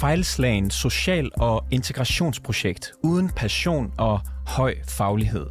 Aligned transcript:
Fejlslagen 0.00 0.70
social- 0.70 1.30
og 1.36 1.64
integrationsprojekt 1.70 2.92
uden 3.04 3.30
passion 3.36 3.92
og 3.98 4.20
høj 4.46 4.74
faglighed. 4.88 5.46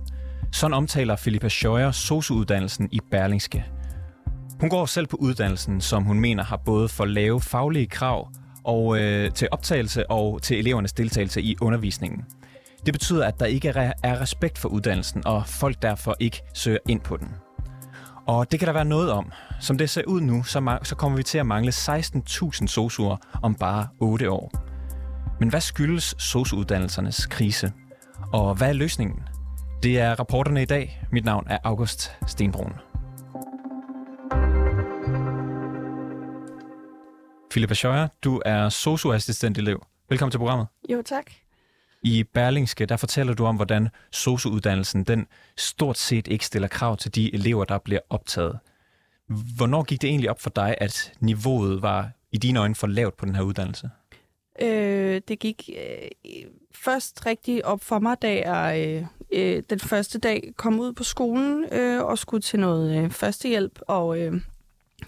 Sådan 0.53 0.73
omtaler 0.73 1.15
Filippa 1.15 1.49
Scheuer 1.49 1.91
sosuuddannelsen 1.91 2.89
i 2.91 2.99
Berlingske. 3.11 3.65
Hun 4.59 4.69
går 4.69 4.85
selv 4.85 5.07
på 5.07 5.17
uddannelsen, 5.17 5.81
som 5.81 6.03
hun 6.03 6.19
mener 6.19 6.43
har 6.43 6.61
både 6.65 6.89
for 6.89 7.05
lave 7.05 7.41
faglige 7.41 7.87
krav 7.87 8.29
og 8.63 8.99
øh, 8.99 9.31
til 9.31 9.47
optagelse 9.51 10.11
og 10.11 10.41
til 10.41 10.59
elevernes 10.59 10.93
deltagelse 10.93 11.41
i 11.41 11.55
undervisningen. 11.61 12.25
Det 12.85 12.93
betyder, 12.93 13.25
at 13.25 13.39
der 13.39 13.45
ikke 13.45 13.69
er 14.03 14.21
respekt 14.21 14.57
for 14.57 14.69
uddannelsen, 14.69 15.27
og 15.27 15.47
folk 15.47 15.81
derfor 15.81 16.15
ikke 16.19 16.41
søger 16.53 16.79
ind 16.89 17.01
på 17.01 17.17
den. 17.17 17.27
Og 18.27 18.51
det 18.51 18.59
kan 18.59 18.67
der 18.67 18.73
være 18.73 18.85
noget 18.85 19.11
om. 19.11 19.31
Som 19.59 19.77
det 19.77 19.89
ser 19.89 20.03
ud 20.07 20.21
nu, 20.21 20.43
så, 20.43 20.79
så 20.83 20.95
kommer 20.95 21.17
vi 21.17 21.23
til 21.23 21.37
at 21.37 21.45
mangle 21.45 21.71
16.000 21.71 22.67
sosuer 22.67 23.17
om 23.43 23.55
bare 23.55 23.87
8 23.99 24.31
år. 24.31 24.51
Men 25.39 25.49
hvad 25.49 25.61
skyldes 25.61 26.15
sosuuddannelsernes 26.19 27.25
krise? 27.25 27.73
Og 28.33 28.55
hvad 28.55 28.69
er 28.69 28.73
løsningen? 28.73 29.19
Det 29.83 29.99
er 29.99 30.19
rapporterne 30.19 30.61
i 30.61 30.65
dag. 30.65 31.03
Mit 31.11 31.25
navn 31.25 31.47
er 31.49 31.57
August 31.63 32.11
Stenbrun. 32.27 32.73
Philippa 37.51 37.73
Scheuer, 37.73 38.07
du 38.23 38.41
er 38.45 38.69
sosuassistentelev. 38.69 39.73
elev. 39.73 39.85
Velkommen 40.09 40.31
til 40.31 40.37
programmet. 40.37 40.67
Jo, 40.89 41.01
tak. 41.05 41.31
I 42.03 42.23
Berlingske, 42.23 42.85
der 42.85 42.97
fortæller 42.97 43.33
du 43.33 43.45
om, 43.45 43.55
hvordan 43.55 43.89
sosu-uddannelsen 44.11 45.03
den 45.03 45.27
stort 45.57 45.97
set 45.97 46.27
ikke 46.27 46.45
stiller 46.45 46.67
krav 46.67 46.97
til 46.97 47.15
de 47.15 47.33
elever, 47.33 47.65
der 47.65 47.77
bliver 47.77 47.99
optaget. 48.09 48.59
Hvornår 49.57 49.83
gik 49.83 50.01
det 50.01 50.09
egentlig 50.09 50.29
op 50.29 50.41
for 50.41 50.49
dig, 50.49 50.75
at 50.77 51.13
niveauet 51.19 51.81
var 51.81 52.11
i 52.31 52.37
dine 52.37 52.59
øjne 52.59 52.75
for 52.75 52.87
lavt 52.87 53.17
på 53.17 53.25
den 53.25 53.35
her 53.35 53.41
uddannelse? 53.41 53.89
Øh, 54.61 55.21
det 55.27 55.39
gik 55.39 55.69
øh, 55.77 56.41
først 56.75 57.25
rigtig 57.25 57.65
op 57.65 57.83
for 57.83 57.99
mig, 57.99 58.21
da 58.21 58.49
jeg 58.49 58.87
øh, 58.87 59.05
øh 59.31 59.63
den 59.69 59.79
første 59.79 60.19
dag 60.19 60.53
kom 60.55 60.79
ud 60.79 60.93
på 60.93 61.03
skolen 61.03 61.65
øh, 61.71 62.03
og 62.03 62.17
skulle 62.17 62.41
til 62.41 62.59
noget 62.59 63.03
øh, 63.03 63.09
førstehjælp 63.09 63.79
og, 63.87 64.19
øh, 64.19 64.41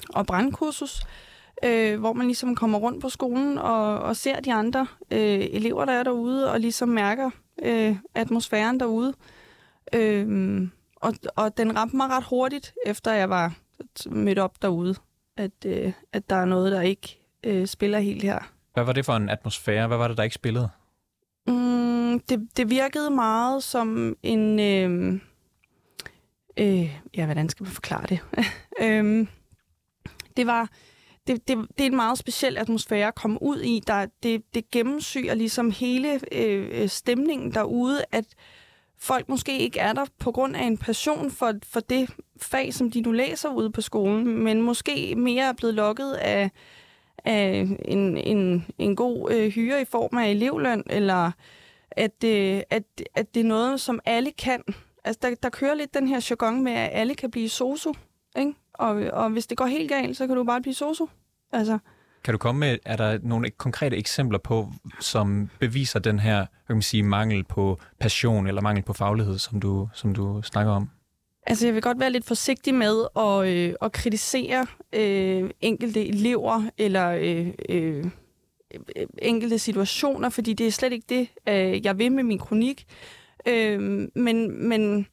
og 0.09 0.25
brandkursus 0.25 1.01
øh, 1.01 1.28
hvor 1.99 2.13
man 2.13 2.25
ligesom 2.25 2.55
kommer 2.55 2.77
rundt 2.77 3.01
på 3.01 3.09
skolen 3.09 3.57
og, 3.57 3.99
og 3.99 4.15
ser 4.15 4.39
de 4.39 4.53
andre 4.53 4.87
øh, 5.11 5.47
elever, 5.51 5.85
der 5.85 5.93
er 5.93 6.03
derude, 6.03 6.51
og 6.51 6.59
ligesom 6.59 6.89
mærker 6.89 7.29
øh, 7.61 7.95
atmosfæren 8.15 8.79
derude. 8.79 9.13
Øh, 9.93 10.61
og, 10.95 11.13
og 11.35 11.57
den 11.57 11.77
ramte 11.77 11.97
mig 11.97 12.09
ret 12.09 12.23
hurtigt, 12.23 12.73
efter 12.85 13.13
jeg 13.13 13.29
var 13.29 13.53
mødt 14.09 14.39
op 14.39 14.61
derude, 14.61 14.95
at, 15.37 15.65
øh, 15.65 15.93
at 16.13 16.29
der 16.29 16.35
er 16.35 16.45
noget, 16.45 16.71
der 16.71 16.81
ikke 16.81 17.19
øh, 17.43 17.67
spiller 17.67 17.99
helt 17.99 18.23
her. 18.23 18.39
Hvad 18.73 18.83
var 18.83 18.93
det 18.93 19.05
for 19.05 19.13
en 19.13 19.29
atmosfære? 19.29 19.87
Hvad 19.87 19.97
var 19.97 20.07
det, 20.07 20.17
der 20.17 20.23
ikke 20.23 20.35
spillede? 20.35 20.69
Mm, 21.47 22.19
det, 22.19 22.49
det 22.57 22.69
virkede 22.69 23.09
meget 23.09 23.63
som 23.63 24.15
en... 24.23 24.59
Øh, 24.59 25.19
øh, 26.57 26.99
ja, 27.17 27.25
hvordan 27.25 27.49
skal 27.49 27.63
man 27.63 27.71
forklare 27.71 28.05
det? 28.09 28.19
øh, 28.83 29.27
det 30.37 30.47
var 30.47 30.69
det, 31.29 31.47
det, 31.47 31.57
det 31.77 31.83
er 31.83 31.89
en 31.89 31.95
meget 31.95 32.17
speciel 32.17 32.57
atmosfære 32.57 33.07
at 33.07 33.15
komme 33.15 33.43
ud 33.43 33.61
i. 33.61 33.81
Der, 33.87 34.05
det, 34.23 34.41
det 34.53 34.71
gennemsyrer 34.71 35.33
ligesom 35.33 35.71
hele 35.71 36.19
øh, 36.31 36.89
stemningen 36.89 37.53
derude, 37.53 38.03
at 38.11 38.25
folk 38.97 39.29
måske 39.29 39.59
ikke 39.59 39.79
er 39.79 39.93
der 39.93 40.05
på 40.19 40.31
grund 40.31 40.55
af 40.55 40.63
en 40.63 40.77
passion 40.77 41.31
for, 41.31 41.53
for 41.63 41.79
det 41.79 42.09
fag, 42.41 42.73
som 42.73 42.91
de 42.91 43.01
nu 43.01 43.11
læser 43.11 43.49
ude 43.49 43.71
på 43.71 43.81
skolen, 43.81 44.43
men 44.43 44.61
måske 44.61 45.15
mere 45.15 45.45
er 45.45 45.53
blevet 45.53 45.75
lukket 45.75 46.13
af, 46.13 46.51
af 47.25 47.67
en, 47.85 48.17
en, 48.17 48.65
en 48.77 48.95
god 48.95 49.31
øh, 49.31 49.51
hyre 49.51 49.81
i 49.81 49.85
form 49.85 50.17
af 50.17 50.29
elevløn, 50.29 50.83
eller 50.89 51.31
at, 51.91 52.23
øh, 52.25 52.61
at, 52.69 52.83
at 53.15 53.35
det 53.35 53.39
er 53.39 53.47
noget, 53.47 53.81
som 53.81 53.99
alle 54.05 54.31
kan. 54.31 54.63
Altså, 55.03 55.19
der, 55.21 55.35
der 55.35 55.49
kører 55.49 55.73
lidt 55.73 55.93
den 55.93 56.07
her 56.07 56.27
jargon 56.29 56.63
med, 56.63 56.71
at 56.71 56.89
alle 56.93 57.15
kan 57.15 57.31
blive 57.31 57.49
sosu, 57.49 57.93
ikke? 58.37 58.53
Og, 58.73 58.95
og 58.95 59.29
hvis 59.29 59.47
det 59.47 59.57
går 59.57 59.65
helt 59.65 59.89
galt, 59.89 60.17
så 60.17 60.27
kan 60.27 60.35
du 60.35 60.43
bare 60.43 60.61
blive 60.61 60.73
sosu. 60.73 61.05
Altså, 61.51 61.77
kan 62.23 62.31
du 62.31 62.37
komme 62.37 62.59
med, 62.59 62.77
er 62.85 62.95
der 62.95 63.19
nogle 63.23 63.49
konkrete 63.49 63.97
eksempler 63.97 64.39
på, 64.39 64.71
som 64.99 65.49
beviser 65.59 65.99
den 65.99 66.19
her 66.19 66.45
kan 66.67 66.75
man 66.75 66.81
sige, 66.81 67.03
mangel 67.03 67.43
på 67.43 67.79
passion 67.99 68.47
eller 68.47 68.61
mangel 68.61 68.83
på 68.83 68.93
faglighed, 68.93 69.37
som 69.37 69.59
du, 69.59 69.89
som 69.93 70.13
du 70.13 70.41
snakker 70.41 70.71
om? 70.71 70.89
Altså, 71.47 71.67
jeg 71.67 71.73
vil 71.73 71.81
godt 71.81 71.99
være 71.99 72.11
lidt 72.11 72.25
forsigtig 72.25 72.73
med 72.73 73.05
at, 73.15 73.47
øh, 73.47 73.73
at 73.81 73.91
kritisere 73.91 74.67
øh, 74.93 75.49
enkelte 75.61 76.07
elever 76.07 76.69
eller 76.77 77.09
øh, 77.09 77.47
øh, 77.69 78.05
enkelte 79.21 79.59
situationer, 79.59 80.29
fordi 80.29 80.53
det 80.53 80.67
er 80.67 80.71
slet 80.71 80.93
ikke 80.93 81.05
det, 81.09 81.27
øh, 81.47 81.85
jeg 81.85 81.97
vil 81.97 82.11
med 82.11 82.23
min 82.23 82.39
kronik. 82.39 82.85
Øh, 83.45 84.07
men, 84.15 84.67
men 84.67 85.07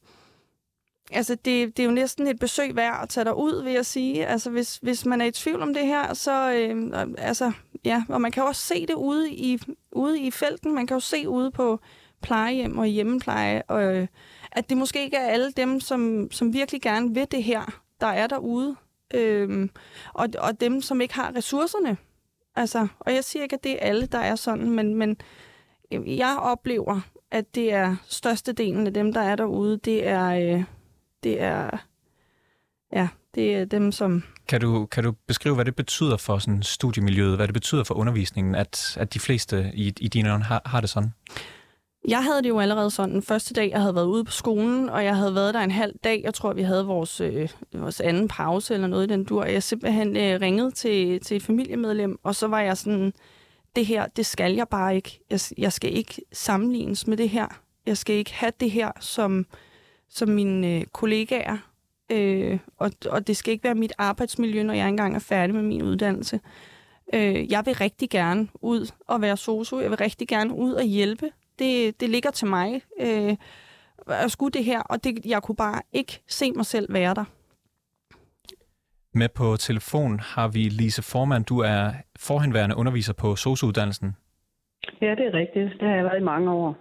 Altså, 1.11 1.35
det, 1.35 1.77
det 1.77 1.83
er 1.83 1.87
jo 1.87 1.91
næsten 1.91 2.27
et 2.27 2.39
besøg 2.39 2.75
værd 2.75 2.99
at 3.03 3.09
tage 3.09 3.25
dig 3.25 3.35
ud, 3.37 3.63
vil 3.63 3.73
jeg 3.73 3.85
sige. 3.85 4.25
Altså, 4.25 4.49
hvis, 4.49 4.77
hvis 4.77 5.05
man 5.05 5.21
er 5.21 5.25
i 5.25 5.31
tvivl 5.31 5.61
om 5.61 5.73
det 5.73 5.85
her, 5.85 6.13
så... 6.13 6.51
Øh, 6.51 6.91
altså, 7.17 7.51
ja, 7.85 8.03
og 8.09 8.21
man 8.21 8.31
kan 8.31 8.43
også 8.43 8.61
se 8.61 8.87
det 8.87 8.93
ude 8.93 9.31
i, 9.31 9.59
ude 9.91 10.19
i 10.19 10.31
felten. 10.31 10.75
Man 10.75 10.87
kan 10.87 10.95
jo 10.95 10.99
se 10.99 11.29
ude 11.29 11.51
på 11.51 11.79
plejehjem 12.21 12.77
og 12.77 12.85
hjemmepleje, 12.85 13.63
og, 13.67 13.95
øh, 13.95 14.07
at 14.51 14.69
det 14.69 14.77
måske 14.77 15.03
ikke 15.03 15.17
er 15.17 15.27
alle 15.27 15.51
dem, 15.51 15.79
som, 15.79 16.31
som 16.31 16.53
virkelig 16.53 16.81
gerne 16.81 17.13
vil 17.13 17.27
det 17.31 17.43
her, 17.43 17.81
der 18.01 18.07
er 18.07 18.27
derude. 18.27 18.75
Øh, 19.13 19.69
og, 20.13 20.27
og 20.39 20.61
dem, 20.61 20.81
som 20.81 21.01
ikke 21.01 21.13
har 21.13 21.35
ressourcerne. 21.35 21.97
Altså, 22.55 22.87
og 22.99 23.13
jeg 23.13 23.23
siger 23.23 23.43
ikke, 23.43 23.55
at 23.55 23.63
det 23.63 23.71
er 23.71 23.79
alle, 23.79 24.05
der 24.05 24.19
er 24.19 24.35
sådan, 24.35 24.69
men, 24.69 24.95
men 24.95 25.17
jeg 25.91 26.37
oplever, 26.41 27.01
at 27.31 27.55
det 27.55 27.73
er 27.73 27.95
størstedelen 28.07 28.87
af 28.87 28.93
dem, 28.93 29.13
der 29.13 29.21
er 29.21 29.35
derude, 29.35 29.77
det 29.77 30.07
er... 30.07 30.55
Øh, 30.55 30.63
det 31.23 31.41
er, 31.41 31.77
ja, 32.93 33.07
det 33.35 33.55
er 33.55 33.65
dem, 33.65 33.91
som... 33.91 34.23
Kan 34.47 34.61
du, 34.61 34.85
kan 34.85 35.03
du 35.03 35.13
beskrive, 35.27 35.55
hvad 35.55 35.65
det 35.65 35.75
betyder 35.75 36.17
for 36.17 36.37
sådan 36.37 36.63
studiemiljøet, 36.63 37.35
hvad 37.35 37.47
det 37.47 37.53
betyder 37.53 37.83
for 37.83 37.93
undervisningen, 37.93 38.55
at, 38.55 38.97
at 38.99 39.13
de 39.13 39.19
fleste 39.19 39.71
i, 39.73 39.93
i 39.99 40.07
dine 40.07 40.31
øjne 40.31 40.43
har, 40.43 40.61
har 40.65 40.81
det 40.81 40.89
sådan? 40.89 41.13
Jeg 42.07 42.23
havde 42.23 42.43
det 42.43 42.49
jo 42.49 42.59
allerede 42.59 42.91
sådan 42.91 43.13
den 43.13 43.21
første 43.21 43.53
dag, 43.53 43.69
jeg 43.71 43.81
havde 43.81 43.95
været 43.95 44.05
ude 44.05 44.23
på 44.23 44.31
skolen, 44.31 44.89
og 44.89 45.05
jeg 45.05 45.15
havde 45.15 45.35
været 45.35 45.53
der 45.53 45.59
en 45.59 45.71
halv 45.71 45.93
dag. 46.03 46.21
Jeg 46.23 46.33
tror, 46.33 46.53
vi 46.53 46.61
havde 46.61 46.85
vores, 46.85 47.21
øh, 47.21 47.49
vores 47.73 48.01
anden 48.01 48.27
pause 48.27 48.73
eller 48.73 48.87
noget 48.87 49.03
i 49.03 49.13
den 49.13 49.23
dur. 49.23 49.43
Jeg 49.43 49.63
simpelthen 49.63 50.17
øh, 50.17 50.41
ringede 50.41 50.71
til, 50.71 51.19
til 51.19 51.37
et 51.37 51.43
familiemedlem, 51.43 52.19
og 52.23 52.35
så 52.35 52.47
var 52.47 52.61
jeg 52.61 52.77
sådan, 52.77 53.13
det 53.75 53.85
her, 53.85 54.07
det 54.07 54.25
skal 54.25 54.53
jeg 54.53 54.67
bare 54.67 54.95
ikke. 54.95 55.19
Jeg, 55.29 55.39
jeg 55.57 55.73
skal 55.73 55.97
ikke 55.97 56.21
sammenlignes 56.33 57.07
med 57.07 57.17
det 57.17 57.29
her. 57.29 57.47
Jeg 57.85 57.97
skal 57.97 58.15
ikke 58.15 58.33
have 58.33 58.51
det 58.59 58.71
her 58.71 58.91
som 58.99 59.45
som 60.09 60.29
mine 60.29 60.75
øh, 60.75 60.85
kollegaer, 60.85 61.57
øh, 62.11 62.59
og, 62.77 62.91
og 63.09 63.27
det 63.27 63.37
skal 63.37 63.51
ikke 63.51 63.63
være 63.63 63.75
mit 63.75 63.93
arbejdsmiljø, 63.97 64.63
når 64.63 64.73
jeg 64.73 64.87
engang 64.87 65.15
er 65.15 65.19
færdig 65.19 65.55
med 65.55 65.63
min 65.63 65.81
uddannelse. 65.81 66.39
Øh, 67.13 67.51
jeg 67.51 67.65
vil 67.65 67.75
rigtig 67.75 68.09
gerne 68.09 68.47
ud 68.61 68.91
og 69.07 69.21
være 69.21 69.37
sosu. 69.37 69.79
Jeg 69.79 69.89
vil 69.89 69.97
rigtig 69.97 70.27
gerne 70.27 70.53
ud 70.53 70.73
og 70.73 70.83
hjælpe. 70.83 71.29
Det, 71.59 71.99
det 71.99 72.09
ligger 72.09 72.31
til 72.31 72.47
mig 72.47 72.81
øh, 72.99 73.35
at 74.07 74.31
skulle 74.31 74.51
det 74.51 74.63
her, 74.63 74.81
og 74.81 75.03
det, 75.03 75.25
jeg 75.25 75.43
kunne 75.43 75.55
bare 75.55 75.81
ikke 75.93 76.21
se 76.27 76.51
mig 76.51 76.65
selv 76.65 76.93
være 76.93 77.13
der. 77.13 77.25
Med 79.13 79.29
på 79.29 79.57
telefon 79.57 80.19
har 80.19 80.47
vi 80.47 80.59
Lise 80.59 81.01
Formand. 81.01 81.45
Du 81.45 81.59
er 81.59 81.91
forhenværende 82.19 82.75
underviser 82.75 83.13
på 83.13 83.35
SOSU-uddannelsen. 83.35 84.15
Ja, 85.01 85.15
det 85.15 85.25
er 85.25 85.33
rigtigt. 85.33 85.79
Det 85.79 85.87
har 85.87 85.95
jeg 85.95 86.03
været 86.03 86.21
i 86.21 86.23
mange 86.23 86.51
år. 86.51 86.77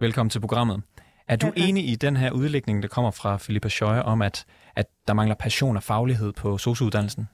Velkommen 0.00 0.30
til 0.30 0.40
programmet. 0.40 0.82
Er 1.28 1.36
du 1.36 1.48
ja, 1.56 1.62
enig 1.68 1.84
i 1.92 1.94
den 1.94 2.16
her 2.16 2.30
udlægning, 2.32 2.82
der 2.82 2.88
kommer 2.88 3.10
fra 3.10 3.36
Philippa 3.44 3.68
Scheuer, 3.68 4.02
om 4.12 4.22
at, 4.22 4.46
at 4.76 4.86
der 5.06 5.14
mangler 5.14 5.36
passion 5.40 5.76
og 5.76 5.82
faglighed 5.82 6.32
på 6.42 6.58
sosuuddannelsen? 6.58 7.28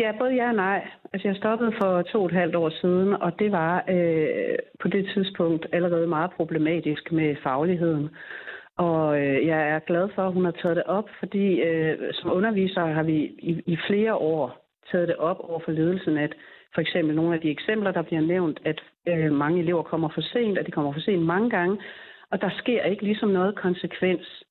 Ja, 0.00 0.12
både 0.18 0.34
ja 0.34 0.48
og 0.48 0.54
nej. 0.54 0.88
Altså, 1.12 1.28
jeg 1.28 1.36
stoppede 1.36 1.72
for 1.80 2.02
to 2.02 2.18
og 2.22 2.26
et 2.26 2.32
halvt 2.32 2.56
år 2.56 2.70
siden, 2.80 3.14
og 3.14 3.38
det 3.38 3.52
var 3.52 3.84
øh, 3.88 4.58
på 4.80 4.88
det 4.88 5.10
tidspunkt 5.14 5.66
allerede 5.72 6.06
meget 6.06 6.30
problematisk 6.30 7.12
med 7.12 7.36
fagligheden. 7.42 8.08
Og 8.76 9.20
øh, 9.20 9.46
jeg 9.46 9.60
er 9.68 9.78
glad 9.78 10.08
for, 10.14 10.26
at 10.26 10.32
hun 10.32 10.44
har 10.44 10.56
taget 10.62 10.76
det 10.76 10.84
op, 10.84 11.08
fordi 11.18 11.46
øh, 11.60 11.98
som 12.12 12.32
underviser 12.32 12.86
har 12.86 13.02
vi 13.02 13.16
i, 13.50 13.62
i 13.66 13.76
flere 13.88 14.14
år 14.14 14.44
taget 14.92 15.08
det 15.08 15.16
op 15.16 15.40
over 15.40 15.60
for 15.64 15.72
ledelsen, 15.72 16.18
at 16.18 16.32
for 16.74 16.80
eksempel 16.80 17.16
nogle 17.16 17.34
af 17.34 17.40
de 17.40 17.50
eksempler, 17.50 17.92
der 17.92 18.02
bliver 18.02 18.20
nævnt, 18.20 18.60
at 18.64 18.80
øh, 19.08 19.32
mange 19.32 19.60
elever 19.62 19.82
kommer 19.82 20.08
for 20.14 20.20
sent, 20.20 20.58
at 20.58 20.66
de 20.66 20.70
kommer 20.70 20.92
for 20.92 21.00
sent 21.00 21.22
mange 21.22 21.50
gange, 21.50 21.78
og 22.30 22.40
der 22.40 22.50
sker 22.58 22.82
ikke 22.82 23.02
ligesom 23.02 23.28
noget 23.28 23.54
konsekvens. 23.54 24.44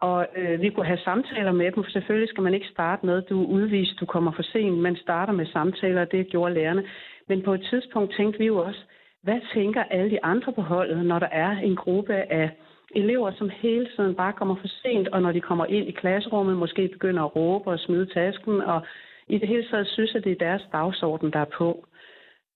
Og 0.00 0.26
øh, 0.36 0.62
vi 0.62 0.70
kunne 0.70 0.86
have 0.86 0.98
samtaler 1.04 1.52
med 1.52 1.72
dem, 1.72 1.84
for 1.84 1.90
selvfølgelig 1.90 2.28
skal 2.28 2.42
man 2.42 2.54
ikke 2.54 2.66
starte 2.66 3.06
med, 3.06 3.22
du 3.22 3.42
er 3.42 3.46
udvist, 3.46 4.00
du 4.00 4.06
kommer 4.06 4.32
for 4.32 4.42
sent. 4.42 4.78
Man 4.78 4.96
starter 4.96 5.32
med 5.32 5.46
samtaler, 5.46 6.04
det 6.04 6.26
gjorde 6.26 6.54
lærerne. 6.54 6.84
Men 7.28 7.42
på 7.42 7.54
et 7.54 7.66
tidspunkt 7.70 8.14
tænkte 8.16 8.38
vi 8.38 8.46
jo 8.46 8.56
også, 8.56 8.80
hvad 9.22 9.40
tænker 9.54 9.82
alle 9.82 10.10
de 10.10 10.24
andre 10.24 10.52
på 10.52 10.60
holdet, 10.60 11.06
når 11.06 11.18
der 11.18 11.28
er 11.32 11.50
en 11.50 11.76
gruppe 11.76 12.14
af 12.14 12.50
elever, 12.94 13.32
som 13.32 13.50
hele 13.50 13.88
tiden 13.96 14.14
bare 14.14 14.32
kommer 14.32 14.54
for 14.54 14.68
sent, 14.68 15.08
og 15.08 15.22
når 15.22 15.32
de 15.32 15.40
kommer 15.40 15.66
ind 15.66 15.88
i 15.88 15.90
klasserummet, 15.92 16.56
måske 16.56 16.88
begynder 16.88 17.22
at 17.22 17.36
råbe 17.36 17.70
og 17.70 17.78
smide 17.78 18.06
tasken, 18.06 18.60
og 18.60 18.80
i 19.28 19.38
det 19.38 19.48
hele 19.48 19.66
taget 19.70 19.88
synes, 19.88 20.14
at 20.14 20.24
det 20.24 20.32
er 20.32 20.44
deres 20.46 20.62
dagsorden, 20.72 21.32
der 21.32 21.38
er 21.38 21.52
på. 21.58 21.86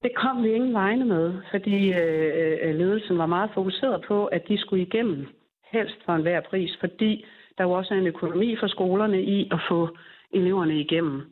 Det 0.02 0.14
kom 0.14 0.43
vi 0.43 0.52
ingen 0.52 0.75
vegne 0.75 1.04
med, 1.04 1.34
fordi 1.50 1.93
øh, 1.93 2.58
øh, 2.62 2.75
ledelsen 2.75 3.19
var 3.19 3.26
meget 3.26 3.50
fokuseret 3.54 4.04
på, 4.08 4.26
at 4.26 4.48
de 4.48 4.58
skulle 4.58 4.82
igennem, 4.82 5.26
helst 5.72 5.96
for 6.04 6.12
enhver 6.12 6.40
pris, 6.40 6.76
fordi 6.81 7.25
der 7.58 7.64
var 7.64 7.76
også 7.76 7.94
en 7.94 8.06
økonomi 8.06 8.56
for 8.56 8.66
skolerne 8.66 9.22
i 9.22 9.48
at 9.52 9.60
få 9.69 9.96
eleverne 10.32 10.81
igennem. 10.81 11.22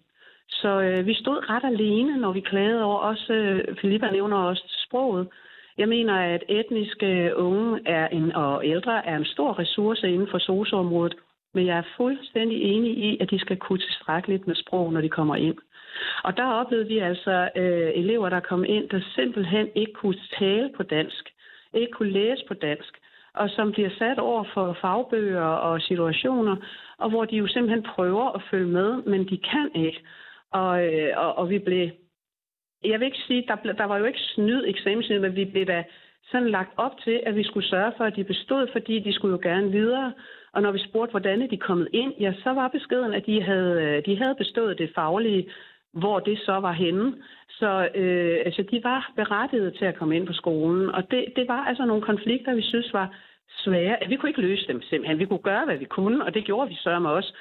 Så 0.49 0.81
øh, 0.81 1.07
vi 1.07 1.15
stod 1.15 1.51
ret 1.51 1.65
alene, 1.65 2.17
når 2.17 2.33
vi 2.33 2.41
klagede 2.41 2.85
over 2.85 2.99
også, 2.99 3.33
øh, 3.33 3.77
Filippa 3.81 4.11
nævner 4.11 4.37
også 4.37 4.85
sproget. 4.89 5.29
Jeg 5.79 5.89
mener, 5.89 6.15
at 6.15 6.45
etniske 6.49 7.33
unge 7.37 7.81
er 7.87 8.09
en, 8.09 8.33
og 8.33 8.67
ældre 8.67 9.07
er 9.07 9.17
en 9.17 9.25
stor 9.25 9.59
ressource 9.59 10.11
inden 10.11 10.29
for 10.31 10.39
socioområdet, 10.39 11.15
men 11.55 11.67
jeg 11.67 11.79
er 11.79 11.93
fuldstændig 11.97 12.63
enig 12.63 12.99
i, 12.99 13.19
at 13.21 13.31
de 13.31 13.39
skal 13.39 13.57
kunne 13.57 13.79
tilstrækkeligt 13.79 14.47
med 14.47 14.55
sprog, 14.55 14.93
når 14.93 15.01
de 15.01 15.09
kommer 15.09 15.37
ind. 15.37 15.59
Og 16.25 16.37
der 16.37 16.47
oplevede 16.47 16.89
vi 16.89 16.99
altså 16.99 17.49
øh, 17.57 17.91
elever, 17.95 18.29
der 18.29 18.41
kom 18.41 18.65
ind, 18.65 18.89
der 18.89 19.01
simpelthen 19.15 19.69
ikke 19.75 19.93
kunne 19.93 20.19
tale 20.39 20.71
på 20.77 20.83
dansk, 20.83 21.31
ikke 21.75 21.93
kunne 21.93 22.11
læse 22.11 22.45
på 22.49 22.55
dansk, 22.55 22.99
og 23.35 23.51
som 23.51 23.73
bliver 23.73 23.91
sat 23.99 24.19
over 24.19 24.45
for 24.55 24.77
fagbøger 24.81 25.51
og 25.67 25.81
situationer, 25.81 26.57
og 26.99 27.11
hvor 27.11 27.25
de 27.25 27.37
jo 27.37 27.47
simpelthen 27.47 27.83
prøver 27.83 28.33
at 28.33 28.43
følge 28.51 28.67
med, 28.67 29.03
men 29.03 29.29
de 29.29 29.39
kan 29.39 29.71
ikke. 29.75 30.01
Og, 30.53 30.87
øh, 30.87 31.11
og, 31.17 31.39
og 31.39 31.51
vi 31.51 31.59
blev... 31.59 31.91
Jeg 32.85 33.01
vil 33.01 33.07
ikke 33.07 33.25
sige, 33.27 33.45
der, 33.49 33.73
der 33.73 33.85
var 33.85 33.99
jo 33.99 34.05
ikke 34.05 34.19
snyd 34.35 34.65
eksamenssnyd, 34.67 35.19
men 35.19 35.37
vi 35.37 35.45
blev 35.45 35.67
da 35.67 35.85
sådan 36.31 36.51
lagt 36.51 36.73
op 36.77 36.99
til, 37.05 37.21
at 37.27 37.37
vi 37.37 37.45
skulle 37.45 37.69
sørge 37.69 37.93
for, 37.97 38.05
at 38.05 38.17
de 38.17 38.25
bestod, 38.25 38.69
fordi 38.73 38.99
de 38.99 39.13
skulle 39.13 39.33
jo 39.33 39.41
gerne 39.43 39.71
videre. 39.71 40.13
Og 40.53 40.63
når 40.63 40.73
vi 40.73 40.79
spurgte, 40.79 41.11
hvordan 41.11 41.51
de 41.51 41.57
kommet 41.57 41.89
ind, 41.93 42.13
ja, 42.21 42.33
så 42.43 42.51
var 42.51 42.69
beskeden, 42.69 43.15
at 43.15 43.27
de 43.27 43.43
havde, 43.43 43.83
øh, 43.83 44.07
de 44.07 44.17
havde 44.23 44.35
bestået 44.35 44.79
det 44.79 44.91
faglige, 44.95 45.51
hvor 45.95 46.19
det 46.19 46.39
så 46.39 46.53
var 46.53 46.73
henne. 46.73 47.15
Så 47.49 47.89
øh, 47.95 48.39
altså, 48.45 48.63
de 48.71 48.85
var 48.85 49.13
berettiget 49.17 49.75
til 49.79 49.85
at 49.85 49.97
komme 49.97 50.17
ind 50.17 50.27
på 50.27 50.33
skolen, 50.33 50.91
og 50.91 51.11
det, 51.11 51.25
det 51.37 51.49
var 51.49 51.65
altså 51.65 51.85
nogle 51.85 52.03
konflikter, 52.03 52.55
vi 52.55 52.63
synes 52.63 52.93
var 52.93 53.17
svære. 53.49 53.97
Vi 54.09 54.17
kunne 54.17 54.31
ikke 54.31 54.41
løse 54.41 54.67
dem 54.69 54.83
simpelthen. 54.83 55.19
Vi 55.19 55.27
kunne 55.27 55.49
gøre, 55.51 55.65
hvad 55.65 55.77
vi 55.77 55.85
kunne, 55.85 56.25
og 56.25 56.35
det 56.35 56.45
gjorde 56.45 56.69
vi 56.69 56.75
sørme 56.75 57.09
også. 57.09 57.35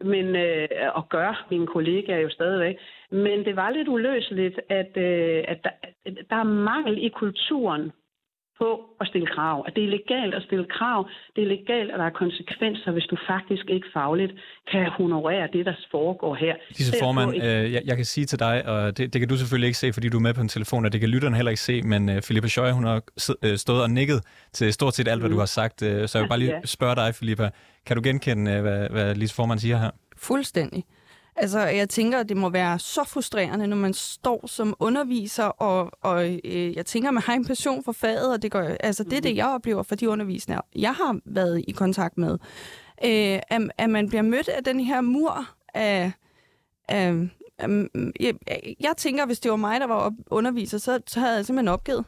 Men, 0.00 0.36
øh, 0.36 0.68
og 0.94 1.08
gør 1.08 1.46
mine 1.50 1.66
kollegaer 1.66 2.18
jo 2.18 2.30
stadigvæk. 2.30 2.76
Men 3.10 3.44
det 3.44 3.56
var 3.56 3.70
lidt 3.70 3.88
uløseligt, 3.88 4.60
at, 4.68 4.96
øh, 4.96 5.44
at 5.48 5.64
der, 5.64 5.70
der 6.30 6.36
er 6.36 6.42
mangel 6.42 7.04
i 7.04 7.08
kulturen 7.08 7.92
på 8.60 8.68
at 9.00 9.06
stille 9.10 9.28
krav. 9.34 9.56
At 9.66 9.72
det 9.76 9.82
er 9.84 9.90
legalt 9.98 10.34
at 10.34 10.42
stille 10.48 10.66
krav. 10.76 11.08
Det 11.36 11.40
er 11.44 11.48
legalt, 11.56 11.90
at 11.92 11.98
der 11.98 12.06
er 12.12 12.16
konsekvenser, 12.24 12.90
hvis 12.92 13.06
du 13.12 13.16
faktisk 13.32 13.64
ikke 13.76 13.86
fagligt 13.92 14.32
kan 14.72 14.84
honorere 14.98 15.48
det, 15.52 15.66
der 15.66 15.74
foregår 15.90 16.34
her. 16.34 16.54
Disse 16.78 16.94
formand, 17.02 17.30
øh, 17.36 17.72
jeg, 17.74 17.82
jeg 17.84 17.96
kan 17.96 18.04
sige 18.04 18.26
til 18.26 18.38
dig, 18.38 18.66
og 18.66 18.98
det, 18.98 19.12
det 19.12 19.18
kan 19.20 19.28
du 19.28 19.36
selvfølgelig 19.36 19.66
ikke 19.66 19.78
se, 19.78 19.92
fordi 19.92 20.08
du 20.08 20.16
er 20.16 20.26
med 20.28 20.34
på 20.34 20.40
en 20.40 20.48
telefon, 20.48 20.84
og 20.84 20.92
det 20.92 21.00
kan 21.00 21.10
lytterne 21.10 21.36
heller 21.36 21.50
ikke 21.50 21.62
se, 21.62 21.82
men 21.82 22.08
uh, 22.08 22.16
Philippa 22.26 22.48
Schøje, 22.48 22.72
hun 22.72 22.84
har 22.84 23.02
øh, 23.42 23.56
stået 23.56 23.82
og 23.82 23.90
nikket 23.90 24.18
til 24.52 24.72
stort 24.72 24.94
set 24.94 25.08
alt, 25.08 25.20
hvad 25.20 25.30
mm. 25.30 25.34
du 25.34 25.38
har 25.38 25.46
sagt. 25.46 25.82
Uh, 25.82 25.88
så 25.88 26.12
jeg 26.14 26.22
vil 26.22 26.28
bare 26.28 26.38
lige 26.38 26.54
spørge 26.64 26.96
dig, 26.96 27.14
Philippa, 27.14 27.50
kan 27.86 27.96
du 27.96 28.02
genkende, 28.02 28.56
uh, 28.56 28.60
hvad, 28.62 28.88
hvad 28.90 29.14
Lise 29.14 29.34
formand 29.34 29.58
siger 29.58 29.78
her? 29.78 29.90
Fuldstændig. 30.16 30.84
Altså, 31.40 31.60
jeg 31.60 31.88
tænker, 31.88 32.18
at 32.18 32.28
det 32.28 32.36
må 32.36 32.48
være 32.48 32.78
så 32.78 33.04
frustrerende, 33.04 33.66
når 33.66 33.76
man 33.76 33.94
står 33.94 34.46
som 34.46 34.76
underviser, 34.78 35.44
og, 35.44 35.90
og 36.00 36.38
øh, 36.44 36.76
jeg 36.76 36.86
tænker, 36.86 37.08
at 37.08 37.14
man 37.14 37.22
har 37.22 37.34
en 37.34 37.44
passion 37.44 37.84
for 37.84 37.92
faget, 37.92 38.32
og 38.32 38.42
det, 38.42 38.50
gør, 38.50 38.76
altså, 38.80 39.04
det 39.04 39.12
er 39.12 39.20
det, 39.20 39.36
jeg 39.36 39.46
oplever 39.46 39.82
for 39.82 39.94
de 39.94 40.08
undervisere, 40.08 40.62
jeg 40.76 40.94
har 40.94 41.18
været 41.24 41.64
i 41.68 41.72
kontakt 41.72 42.18
med. 42.18 42.38
Øh, 43.04 43.40
at, 43.48 43.62
at 43.78 43.90
man 43.90 44.08
bliver 44.08 44.22
mødt 44.22 44.48
af 44.48 44.64
den 44.64 44.80
her 44.80 45.00
mur 45.00 45.46
af... 45.74 46.12
af 46.88 47.14
jeg, 48.20 48.34
jeg 48.80 48.94
tænker, 48.96 49.26
hvis 49.26 49.40
det 49.40 49.50
var 49.50 49.56
mig, 49.56 49.80
der 49.80 49.86
var 49.86 50.14
underviser, 50.30 50.78
så, 50.78 51.00
så 51.06 51.20
havde 51.20 51.36
jeg 51.36 51.46
simpelthen 51.46 51.68
opgivet. 51.68 52.04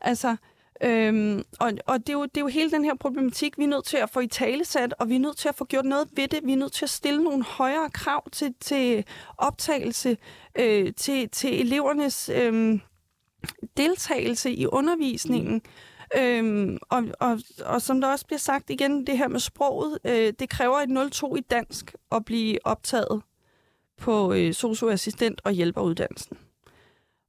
Altså, 0.00 0.36
Øhm, 0.84 1.44
og 1.60 1.72
og 1.86 1.98
det, 1.98 2.08
er 2.08 2.12
jo, 2.12 2.22
det 2.22 2.36
er 2.36 2.40
jo 2.40 2.46
hele 2.46 2.70
den 2.70 2.84
her 2.84 2.94
problematik, 2.94 3.58
vi 3.58 3.64
er 3.64 3.68
nødt 3.68 3.84
til 3.84 3.96
at 3.96 4.10
få 4.10 4.20
i 4.20 4.26
talesat, 4.26 4.94
og 4.98 5.08
vi 5.08 5.14
er 5.14 5.20
nødt 5.20 5.36
til 5.36 5.48
at 5.48 5.54
få 5.54 5.64
gjort 5.64 5.84
noget 5.84 6.08
ved 6.12 6.28
det. 6.28 6.40
Vi 6.44 6.52
er 6.52 6.56
nødt 6.56 6.72
til 6.72 6.84
at 6.84 6.90
stille 6.90 7.24
nogle 7.24 7.44
højere 7.44 7.90
krav 7.90 8.30
til, 8.30 8.54
til 8.60 9.04
optagelse, 9.38 10.16
øh, 10.58 10.92
til, 10.96 11.28
til 11.28 11.60
elevernes 11.60 12.28
øh, 12.28 12.80
deltagelse 13.76 14.52
i 14.52 14.66
undervisningen. 14.66 15.62
Øhm, 16.18 16.78
og, 16.90 17.04
og, 17.20 17.40
og 17.64 17.82
som 17.82 18.00
der 18.00 18.08
også 18.08 18.26
bliver 18.26 18.38
sagt 18.38 18.70
igen, 18.70 19.06
det 19.06 19.18
her 19.18 19.28
med 19.28 19.40
sproget, 19.40 19.98
øh, 20.04 20.32
det 20.38 20.48
kræver 20.48 20.76
et 20.76 21.12
02 21.12 21.36
i 21.36 21.40
dansk 21.40 21.94
at 22.12 22.24
blive 22.24 22.58
optaget 22.64 23.22
på 23.98 24.32
øh, 24.32 24.50
socioassistent- 24.50 25.40
og 25.44 25.52
hjælperuddannelsen. 25.52 26.38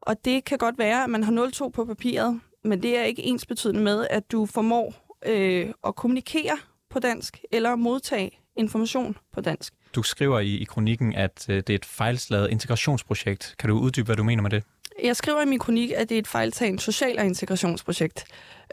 Og 0.02 0.26
det 0.26 0.46
kan 0.46 0.58
godt 0.58 0.78
være, 0.78 1.04
at 1.04 1.10
man 1.10 1.24
har 1.24 1.50
02 1.52 1.70
på 1.70 1.86
papiret, 1.86 2.40
men 2.64 2.84
det 2.84 2.98
er 2.98 3.04
ikke 3.04 3.24
ens 3.24 3.46
betydende 3.46 3.82
med, 3.82 4.08
at 4.10 4.32
du 4.32 4.46
formår 4.46 4.94
øh, 5.26 5.70
at 5.88 5.96
kommunikere 5.96 6.58
på 6.90 7.00
dansk 7.00 7.40
eller 7.52 7.76
modtage 7.76 8.32
information 8.56 9.18
på 9.34 9.42
dansk. 9.42 9.74
Du 9.96 10.04
skriver 10.04 10.40
i, 10.40 10.58
i 10.58 10.64
kronikken, 10.64 11.16
at 11.16 11.46
øh, 11.50 11.56
det 11.56 11.70
er 11.70 11.76
et 11.76 11.86
fejlslaget 11.86 12.50
integrationsprojekt. 12.50 13.56
Kan 13.60 13.70
du 13.70 13.80
uddybe, 13.80 14.06
hvad 14.06 14.16
du 14.16 14.24
mener 14.24 14.42
med 14.44 14.50
det? 14.50 14.64
Jeg 15.04 15.16
skriver 15.16 15.42
i 15.42 15.46
min 15.46 15.60
kronik, 15.60 15.92
at 15.92 16.10
det 16.10 16.16
er 16.16 16.20
et 16.20 16.28
fejltaget 16.28 16.82
social- 16.82 17.20
og 17.20 17.26
integrationsprojekt. 17.26 18.26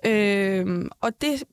Øh, 0.07 0.87
og 1.01 1.21
det, 1.21 1.45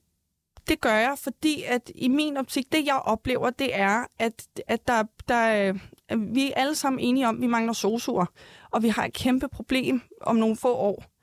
det 0.67 0.81
gør 0.81 0.93
jeg, 0.93 1.15
fordi 1.23 1.63
at 1.63 1.91
i 1.95 2.07
min 2.07 2.37
optik, 2.37 2.71
det 2.71 2.85
jeg 2.85 2.95
oplever, 2.95 3.49
det 3.49 3.69
er, 3.73 4.05
at, 4.19 4.47
at 4.67 4.87
der, 4.87 5.03
der, 5.27 5.73
vi 6.15 6.47
er 6.47 6.53
alle 6.55 6.75
sammen 6.75 6.99
enige 6.99 7.27
om, 7.27 7.35
at 7.35 7.41
vi 7.41 7.47
mangler 7.47 7.73
sosuer, 7.73 8.25
og 8.71 8.83
vi 8.83 8.87
har 8.87 9.05
et 9.05 9.13
kæmpe 9.13 9.47
problem 9.47 10.01
om 10.21 10.35
nogle 10.35 10.55
få 10.55 10.73
år. 10.75 11.16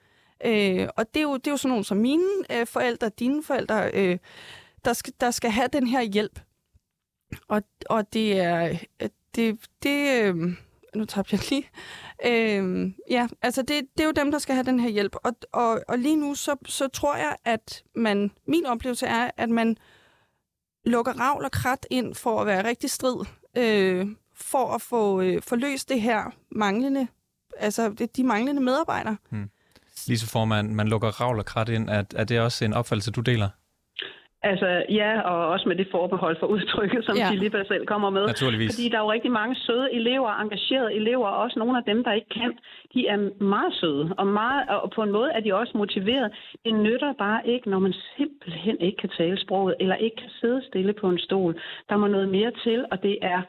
Øh, 0.44 0.88
og 0.96 1.14
det 1.14 1.20
er, 1.20 1.24
jo, 1.24 1.36
det 1.36 1.46
er 1.46 1.50
jo 1.50 1.56
sådan 1.56 1.70
nogle 1.70 1.84
som 1.84 1.96
mine 1.96 2.24
øh, 2.50 2.66
forældre, 2.66 3.08
dine 3.08 3.42
forældre, 3.42 3.90
øh, 3.94 4.18
der, 4.84 4.92
skal, 4.92 5.12
der 5.20 5.30
skal 5.30 5.50
have 5.50 5.68
den 5.72 5.86
her 5.86 6.02
hjælp. 6.02 6.40
Og, 7.48 7.62
og 7.90 8.12
det 8.12 8.40
er... 8.40 8.78
Øh, 9.02 9.08
det, 9.34 9.68
det, 9.82 10.22
øh, 10.22 10.36
nu 10.94 11.04
tabte 11.04 11.36
jeg 11.36 11.50
lige. 11.50 11.70
Øh, 12.26 12.92
ja, 13.10 13.28
altså 13.42 13.62
det, 13.62 13.82
det 13.96 14.00
er 14.00 14.04
jo 14.04 14.12
dem, 14.12 14.30
der 14.30 14.38
skal 14.38 14.54
have 14.54 14.64
den 14.64 14.80
her 14.80 14.88
hjælp. 14.88 15.16
Og, 15.24 15.32
og, 15.52 15.80
og 15.88 15.98
lige 15.98 16.16
nu, 16.16 16.34
så, 16.34 16.56
så 16.66 16.88
tror 16.88 17.16
jeg, 17.16 17.36
at 17.44 17.82
man... 17.94 18.30
Min 18.46 18.66
oplevelse 18.66 19.06
er, 19.06 19.30
at 19.36 19.50
man 19.50 19.76
lukker 20.84 21.12
ravl 21.12 21.44
og 21.44 21.50
krat 21.50 21.86
ind 21.90 22.14
for 22.14 22.40
at 22.40 22.46
være 22.46 22.64
rigtig 22.64 22.90
strid. 22.90 23.26
Øh, 23.56 24.06
for 24.34 24.74
at 24.74 24.82
få 24.82 25.20
øh, 25.20 25.42
forløst 25.42 25.88
det 25.88 26.00
her 26.00 26.30
manglende... 26.50 27.08
Altså 27.56 28.08
de 28.16 28.24
manglende 28.24 28.62
medarbejdere. 28.62 29.16
Hmm. 29.30 29.50
Lise 30.08 30.26
Formand, 30.32 30.70
man 30.70 30.88
lukker 30.88 31.08
ravl 31.20 31.38
og 31.38 31.44
krat 31.44 31.68
ind. 31.68 31.88
Er, 31.88 32.02
er 32.16 32.24
det 32.24 32.40
også 32.40 32.64
en 32.64 32.74
opfattelse, 32.74 33.12
du 33.12 33.20
deler? 33.20 33.48
Altså 34.50 34.84
ja, 35.00 35.20
og 35.20 35.48
også 35.48 35.68
med 35.68 35.76
det 35.76 35.88
forbehold 35.90 36.36
for 36.40 36.46
udtrykket, 36.46 37.04
som 37.04 37.16
ja. 37.16 37.30
Filippa 37.30 37.64
selv 37.68 37.86
kommer 37.86 38.10
med. 38.10 38.26
Naturligvis. 38.26 38.70
Fordi 38.76 38.88
der 38.88 38.98
er 38.98 39.04
jo 39.06 39.12
rigtig 39.12 39.32
mange 39.32 39.54
søde 39.56 39.88
elever, 39.92 40.30
engagerede 40.42 40.94
elever, 40.94 41.28
og 41.28 41.42
også 41.44 41.58
nogle 41.58 41.78
af 41.78 41.84
dem, 41.84 42.04
der 42.04 42.12
ikke 42.12 42.28
kan. 42.40 42.52
De 42.94 43.06
er 43.06 43.18
meget 43.44 43.74
søde, 43.80 44.14
og, 44.18 44.26
meget, 44.26 44.68
og 44.68 44.90
på 44.96 45.02
en 45.02 45.12
måde 45.12 45.30
er 45.32 45.40
de 45.40 45.54
også 45.54 45.72
motiveret. 45.74 46.32
Det 46.64 46.74
nytter 46.74 47.12
bare 47.18 47.40
ikke, 47.46 47.70
når 47.70 47.78
man 47.78 47.94
simpelthen 48.16 48.76
ikke 48.80 48.96
kan 48.96 49.10
tale 49.18 49.40
sproget, 49.40 49.74
eller 49.80 49.96
ikke 49.96 50.16
kan 50.16 50.30
sidde 50.40 50.62
stille 50.68 50.92
på 50.92 51.08
en 51.08 51.18
stol. 51.18 51.60
Der 51.88 51.96
må 51.96 52.06
noget 52.06 52.28
mere 52.28 52.52
til, 52.64 52.84
og 52.92 53.02
det 53.02 53.18
er 53.22 53.42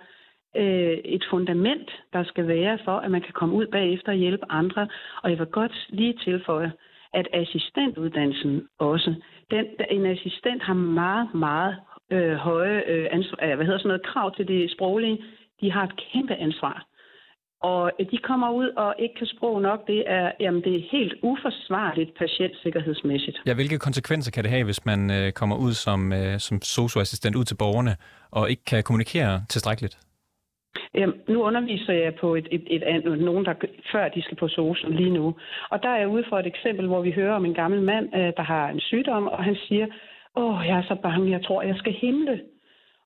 øh, 0.56 0.98
et 1.16 1.24
fundament, 1.30 1.90
der 2.14 2.24
skal 2.24 2.48
være 2.48 2.80
for, 2.86 2.98
at 2.98 3.12
man 3.12 3.22
kan 3.22 3.34
komme 3.34 3.56
ud 3.56 3.68
bagefter 3.68 4.12
og 4.12 4.18
hjælpe 4.18 4.46
andre. 4.50 4.88
Og 5.24 5.30
jeg 5.30 5.40
vil 5.40 5.48
godt 5.48 5.88
lige 5.90 6.14
tilføje, 6.26 6.72
at 7.14 7.28
assistentuddannelsen 7.34 8.68
også, 8.80 9.14
den, 9.52 9.66
en 9.92 10.06
assistent 10.06 10.64
har 10.64 10.74
meget, 10.74 11.34
meget 11.34 11.76
øh, 12.12 12.36
høje 12.36 12.84
øh, 12.88 13.08
ansvar, 13.12 13.38
øh, 13.44 13.56
hvad 13.56 13.66
hedder 13.66 13.80
sådan 13.80 13.88
noget, 13.88 14.06
krav 14.06 14.36
til 14.36 14.48
det 14.48 14.72
sproglige. 14.72 15.18
De 15.62 15.72
har 15.72 15.84
et 15.84 15.96
kæmpe 16.12 16.36
ansvar. 16.36 16.86
Og 17.62 17.92
de 18.12 18.18
kommer 18.18 18.50
ud 18.52 18.70
og 18.78 18.96
ikke 19.00 19.16
kan 19.18 19.28
sprog 19.28 19.62
nok. 19.62 19.88
Det 19.88 20.04
er, 20.08 20.32
jamen, 20.40 20.62
det 20.64 20.76
er 20.76 20.84
helt 20.92 21.14
uforsvarligt 21.24 22.12
patientsikkerhedsmæssigt. 22.18 23.38
Ja, 23.46 23.54
hvilke 23.54 23.80
konsekvenser 23.80 24.32
kan 24.32 24.44
det 24.44 24.52
have, 24.52 24.64
hvis 24.64 24.86
man 24.86 25.12
øh, 25.12 25.32
kommer 25.32 25.56
ud 25.56 25.74
som, 25.74 26.14
øh, 26.14 26.40
som 26.40 26.62
socioassistent 26.62 27.36
ud 27.36 27.46
til 27.46 27.56
borgerne 27.56 27.96
og 28.32 28.50
ikke 28.50 28.66
kan 28.66 28.84
kommunikere 28.84 29.44
tilstrækkeligt? 29.50 30.05
Jamen, 30.98 31.22
nu 31.28 31.44
underviser 31.44 31.94
jeg 31.94 32.16
på 32.16 32.36
et, 32.36 32.48
et, 32.52 32.64
et, 32.68 32.96
et, 32.96 33.20
nogen, 33.20 33.46
der 33.46 33.54
før 33.92 34.10
de 34.10 34.22
skal 34.22 34.38
på 34.38 34.48
sosen 34.48 34.94
lige 34.94 35.10
nu. 35.10 35.36
Og 35.70 35.84
der 35.84 35.90
er 35.90 35.98
jeg 35.98 36.08
ude 36.08 36.26
for 36.30 36.40
et 36.40 36.48
eksempel, 36.48 36.88
hvor 36.88 37.02
vi 37.02 37.12
hører 37.12 37.36
om 37.36 37.46
en 37.46 37.54
gammel 37.54 37.82
mand, 37.82 38.16
øh, 38.16 38.34
der 38.38 38.42
har 38.42 38.70
en 38.70 38.80
sygdom, 38.80 39.28
og 39.28 39.44
han 39.44 39.56
siger, 39.56 39.88
åh, 40.36 40.60
jeg 40.68 40.78
er 40.78 40.84
så 40.84 40.96
bange, 40.96 41.32
jeg 41.32 41.44
tror, 41.44 41.62
jeg 41.62 41.76
skal 41.78 41.94
himle. 41.94 42.42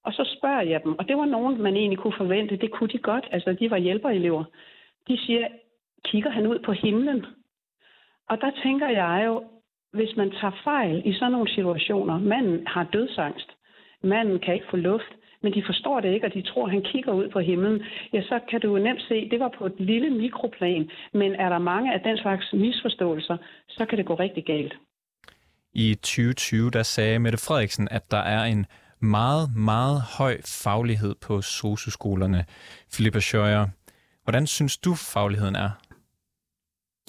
Og 0.03 0.13
så 0.13 0.35
spørger 0.37 0.61
jeg 0.61 0.83
dem, 0.83 0.99
og 0.99 1.07
det 1.07 1.17
var 1.17 1.25
nogen, 1.25 1.61
man 1.61 1.75
egentlig 1.75 1.99
kunne 1.99 2.17
forvente, 2.17 2.55
det 2.55 2.71
kunne 2.71 2.89
de 2.89 2.97
godt, 2.97 3.27
altså 3.31 3.53
de 3.53 3.71
var 3.71 3.77
hjælperelever. 3.77 4.43
De 5.07 5.17
siger, 5.17 5.47
kigger 6.05 6.29
han 6.29 6.47
ud 6.47 6.59
på 6.59 6.71
himlen? 6.71 7.25
Og 8.29 8.41
der 8.41 8.51
tænker 8.63 8.89
jeg 8.89 9.23
jo, 9.25 9.43
hvis 9.93 10.15
man 10.17 10.31
tager 10.31 10.61
fejl 10.63 11.01
i 11.05 11.13
sådan 11.13 11.31
nogle 11.31 11.49
situationer, 11.49 12.19
manden 12.19 12.67
har 12.67 12.83
dødsangst, 12.93 13.49
manden 14.03 14.39
kan 14.39 14.53
ikke 14.53 14.69
få 14.69 14.77
luft, 14.77 15.13
men 15.43 15.53
de 15.53 15.63
forstår 15.65 15.99
det 15.99 16.13
ikke, 16.13 16.27
og 16.27 16.33
de 16.33 16.41
tror, 16.41 16.65
at 16.65 16.71
han 16.71 16.81
kigger 16.91 17.13
ud 17.13 17.29
på 17.29 17.39
himlen, 17.39 17.81
ja, 18.13 18.21
så 18.21 18.39
kan 18.49 18.61
du 18.61 18.77
jo 18.77 18.83
nemt 18.83 19.01
se, 19.01 19.29
det 19.29 19.39
var 19.39 19.51
på 19.57 19.65
et 19.65 19.75
lille 19.79 20.09
mikroplan, 20.09 20.89
men 21.13 21.35
er 21.35 21.49
der 21.49 21.57
mange 21.57 21.93
af 21.93 21.99
den 22.01 22.17
slags 22.17 22.53
misforståelser, 22.53 23.37
så 23.69 23.85
kan 23.85 23.97
det 23.97 24.05
gå 24.05 24.15
rigtig 24.15 24.45
galt. 24.45 24.73
I 25.73 25.95
2020, 25.95 26.69
der 26.69 26.83
sagde 26.83 27.19
Mette 27.19 27.37
Frederiksen, 27.37 27.87
at 27.91 28.11
der 28.11 28.17
er 28.17 28.43
en 28.43 28.65
meget, 29.01 29.55
meget 29.55 30.01
høj 30.17 30.37
faglighed 30.63 31.15
på 31.15 31.41
SOSU-skolerne. 31.41 32.45
Philippa 32.93 33.19
Scheuer, 33.19 33.67
hvordan 34.23 34.47
synes 34.47 34.77
du, 34.77 34.95
fagligheden 34.95 35.55
er? 35.55 35.69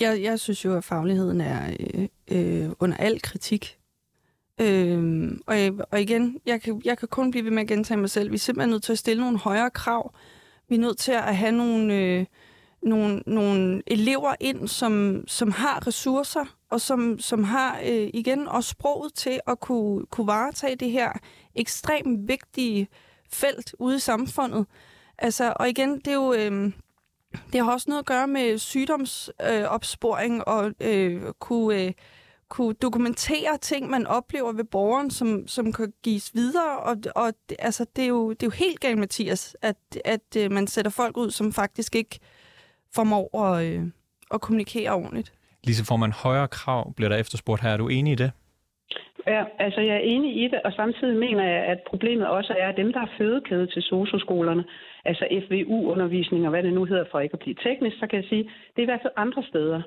Jeg, 0.01 0.23
jeg 0.23 0.41
synes 0.41 0.65
jo, 0.65 0.77
at 0.77 0.85
fagligheden 0.85 1.41
er 1.41 1.77
øh, 1.81 2.09
øh, 2.31 2.71
under 2.81 2.97
al 2.97 3.21
kritik. 3.23 3.80
Øhm, 4.61 5.41
og, 5.47 5.57
og 5.91 6.01
igen, 6.01 6.39
jeg 6.47 6.63
kan, 6.63 6.83
jeg 6.85 6.99
kan 6.99 7.09
kun 7.09 7.31
blive 7.31 7.45
ved 7.45 7.51
med 7.51 7.63
at 7.63 7.69
gentage 7.69 8.01
mig 8.01 8.11
selv. 8.11 8.31
Vi 8.31 8.35
er 8.35 8.39
simpelthen 8.39 8.71
nødt 8.71 8.83
til 8.83 8.93
at 8.93 8.99
stille 8.99 9.23
nogle 9.23 9.39
højere 9.39 9.71
krav. 9.71 10.15
Vi 10.69 10.75
er 10.75 10.81
nødt 10.81 10.99
til 10.99 11.13
at 11.13 11.37
have 11.37 11.53
nogle, 11.53 11.95
øh, 11.95 12.27
nogle, 12.83 13.23
nogle 13.27 13.83
elever 13.87 14.35
ind, 14.41 14.69
som, 14.69 15.25
som 15.27 15.51
har 15.51 15.87
ressourcer, 15.87 16.45
og 16.71 16.81
som, 16.81 17.19
som 17.19 17.45
har 17.45 17.81
øh, 17.85 18.11
igen 18.15 18.49
også 18.49 18.71
sproget 18.71 19.15
til 19.15 19.41
at 19.47 19.61
kunne, 19.61 20.07
kunne 20.07 20.27
varetage 20.27 20.77
det 20.77 20.91
her 20.91 21.13
ekstremt 21.55 22.29
vigtige 22.29 22.89
felt 23.33 23.75
ude 23.79 23.97
i 23.97 24.01
samfundet. 24.01 24.67
Altså, 25.19 25.53
og 25.57 25.69
igen, 25.69 25.99
det 25.99 26.09
er 26.09 26.15
jo... 26.15 26.33
Øh, 26.33 26.73
det 27.53 27.65
har 27.65 27.73
også 27.73 27.91
noget 27.91 27.99
at 27.99 28.07
gøre 28.07 28.29
med 28.29 28.59
sygdomsopsporing 28.59 30.35
øh, 30.35 30.43
og 30.47 30.73
øh, 30.81 31.23
kunne, 31.39 31.83
øh, 31.83 31.93
kunne 32.51 32.75
dokumentere 32.75 33.59
ting, 33.61 33.91
man 33.91 34.07
oplever 34.07 34.53
ved 34.53 34.65
borgeren, 34.65 35.11
som, 35.11 35.47
som 35.47 35.73
kan 35.73 35.93
gives 36.03 36.31
videre. 36.35 36.73
Og, 36.89 36.97
og 37.17 37.33
det, 37.49 37.57
altså, 37.59 37.87
det, 37.97 38.05
er 38.05 38.09
jo, 38.09 38.31
det 38.31 38.43
er 38.43 38.47
jo 38.47 38.65
helt 38.65 38.81
galt, 38.81 38.99
Mathias, 38.99 39.57
at, 39.63 39.77
at 40.05 40.29
øh, 40.39 40.53
man 40.53 40.67
sætter 40.67 40.91
folk 40.91 41.17
ud, 41.17 41.31
som 41.31 41.53
faktisk 41.53 41.95
ikke 41.95 42.19
formår 42.95 43.25
at, 43.45 43.67
øh, 43.67 43.81
at 44.35 44.41
kommunikere 44.41 44.91
ordentligt. 44.91 45.33
Lise, 45.65 45.87
får 45.87 45.97
man 45.97 46.13
højere 46.13 46.49
krav, 46.49 46.95
bliver 46.95 47.09
der 47.09 47.17
efterspurgt 47.17 47.63
her. 47.63 47.71
Er 47.71 47.77
du 47.77 47.89
enig 47.89 48.13
i 48.13 48.17
det? 48.17 48.31
Ja, 49.27 49.45
altså 49.59 49.81
jeg 49.81 49.95
er 49.97 50.09
enig 50.15 50.43
i 50.45 50.49
det, 50.49 50.61
og 50.65 50.73
samtidig 50.73 51.17
mener 51.17 51.45
jeg, 51.45 51.63
at 51.73 51.79
problemet 51.87 52.27
også 52.27 52.55
er, 52.59 52.69
at 52.69 52.77
dem, 52.77 52.93
der 52.93 53.01
er 53.01 53.15
fødekæde 53.19 53.67
til 53.67 53.83
socioskolerne, 53.83 54.65
altså 55.05 55.25
FVU-undervisning 55.47 56.45
og 56.45 56.51
hvad 56.51 56.63
det 56.63 56.73
nu 56.73 56.85
hedder 56.85 57.05
for 57.11 57.21
ikke 57.21 57.33
at 57.33 57.39
blive 57.39 57.57
teknisk, 57.63 57.97
så 57.99 58.07
kan 58.07 58.17
jeg 58.21 58.29
sige, 58.29 58.43
det 58.43 58.79
er 58.79 58.83
i 58.83 58.93
hvert 58.93 59.03
fald 59.03 59.13
andre 59.17 59.43
steder. 59.43 59.83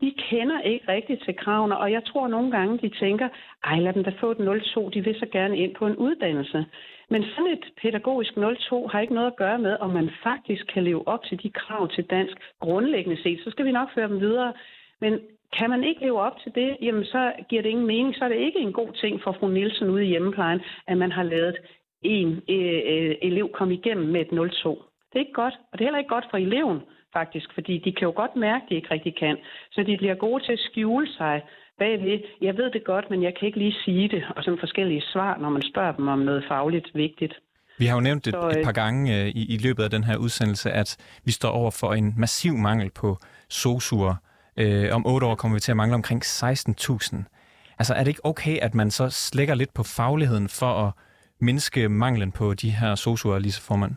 De 0.00 0.14
kender 0.30 0.60
ikke 0.60 0.92
rigtigt 0.92 1.24
til 1.24 1.36
kravene, 1.36 1.78
og 1.78 1.92
jeg 1.92 2.04
tror 2.04 2.28
nogle 2.28 2.50
gange, 2.50 2.78
de 2.78 2.88
tænker, 2.88 3.28
ej 3.64 3.80
lad 3.80 3.92
dem 3.92 4.04
da 4.04 4.12
få 4.20 4.30
et 4.30 4.62
02, 4.74 4.88
de 4.88 5.04
vil 5.04 5.18
så 5.18 5.26
gerne 5.32 5.56
ind 5.56 5.74
på 5.74 5.86
en 5.86 5.96
uddannelse. 5.96 6.66
Men 7.10 7.24
sådan 7.24 7.52
et 7.52 7.64
pædagogisk 7.82 8.32
02 8.68 8.86
har 8.86 9.00
ikke 9.00 9.14
noget 9.14 9.26
at 9.26 9.36
gøre 9.36 9.58
med, 9.58 9.76
om 9.80 9.90
man 9.90 10.10
faktisk 10.22 10.66
kan 10.66 10.84
leve 10.84 11.08
op 11.08 11.24
til 11.24 11.42
de 11.42 11.50
krav 11.50 11.88
til 11.88 12.04
dansk 12.04 12.36
grundlæggende 12.60 13.22
set. 13.22 13.40
Så 13.44 13.50
skal 13.50 13.64
vi 13.64 13.72
nok 13.72 13.88
føre 13.94 14.08
dem 14.08 14.20
videre. 14.20 14.52
Men 15.00 15.20
kan 15.58 15.70
man 15.70 15.84
ikke 15.84 16.00
leve 16.00 16.20
op 16.20 16.40
til 16.42 16.54
det, 16.54 16.76
jamen 16.82 17.04
så 17.04 17.32
giver 17.48 17.62
det 17.62 17.68
ingen 17.70 17.86
mening. 17.86 18.14
Så 18.14 18.24
er 18.24 18.28
det 18.28 18.36
ikke 18.36 18.58
en 18.58 18.72
god 18.72 18.92
ting 18.92 19.22
for 19.22 19.32
fru 19.32 19.48
Nielsen 19.48 19.90
ude 19.90 20.04
i 20.04 20.08
hjemmeplejen, 20.08 20.60
at 20.86 20.96
man 20.98 21.12
har 21.12 21.22
lavet 21.22 21.56
en 22.02 22.42
øh, 22.50 22.80
øh 22.86 23.14
elev 23.22 23.52
komme 23.52 23.74
igennem 23.74 24.06
med 24.06 24.20
et 24.20 24.52
02. 24.52 24.82
Det 25.12 25.16
er 25.16 25.20
ikke 25.20 25.32
godt, 25.32 25.54
og 25.72 25.78
det 25.78 25.84
er 25.84 25.86
heller 25.88 25.98
ikke 25.98 26.14
godt 26.14 26.26
for 26.30 26.36
eleven 26.36 26.80
faktisk, 27.12 27.48
fordi 27.54 27.78
de 27.78 27.92
kan 27.92 28.06
jo 28.08 28.12
godt 28.16 28.36
mærke, 28.36 28.62
at 28.64 28.68
de 28.68 28.74
ikke 28.74 28.90
rigtig 28.90 29.14
kan. 29.16 29.36
Så 29.70 29.82
de 29.82 29.96
bliver 29.96 30.14
gode 30.14 30.44
til 30.44 30.52
at 30.52 30.58
skjule 30.58 31.08
sig 31.18 31.42
bagved. 31.78 32.18
Jeg 32.40 32.56
ved 32.56 32.70
det 32.70 32.84
godt, 32.84 33.10
men 33.10 33.22
jeg 33.22 33.32
kan 33.34 33.46
ikke 33.46 33.58
lige 33.58 33.76
sige 33.84 34.08
det, 34.08 34.22
og 34.36 34.44
sådan 34.44 34.58
forskellige 34.60 35.02
svar, 35.12 35.38
når 35.38 35.50
man 35.50 35.62
spørger 35.62 35.92
dem 35.92 36.08
om 36.08 36.18
noget 36.18 36.44
fagligt 36.48 36.90
vigtigt. 36.94 37.34
Vi 37.78 37.86
har 37.86 37.94
jo 37.94 38.00
nævnt 38.00 38.26
et, 38.26 38.34
et 38.34 38.64
par 38.64 38.72
gange 38.72 39.00
øh, 39.16 39.28
i, 39.28 39.54
i 39.54 39.58
løbet 39.66 39.82
af 39.82 39.90
den 39.90 40.04
her 40.04 40.16
udsendelse, 40.16 40.70
at 40.70 41.20
vi 41.24 41.32
står 41.32 41.50
over 41.50 41.70
for 41.80 41.92
en 41.92 42.14
massiv 42.18 42.52
mangel 42.52 42.90
på 43.00 43.16
sosuer 43.48 44.14
Øh, 44.56 44.94
om 44.94 45.06
otte 45.06 45.26
år 45.26 45.34
kommer 45.34 45.56
vi 45.56 45.60
til 45.60 45.72
at 45.72 45.76
mangle 45.76 45.94
omkring 45.94 46.24
16.000. 46.24 47.16
Altså 47.78 47.94
er 47.94 47.98
det 47.98 48.08
ikke 48.08 48.24
okay, 48.24 48.58
at 48.58 48.74
man 48.74 48.90
så 48.90 49.10
slækker 49.10 49.54
lidt 49.54 49.74
på 49.74 49.82
fagligheden 49.82 50.48
for 50.48 50.86
at 50.86 50.92
mindske 51.40 51.88
manglen 51.88 52.32
på 52.32 52.54
de 52.54 52.70
her 52.70 52.94
sosuer, 52.94 53.38
Lise 53.38 53.62
Formand? 53.62 53.96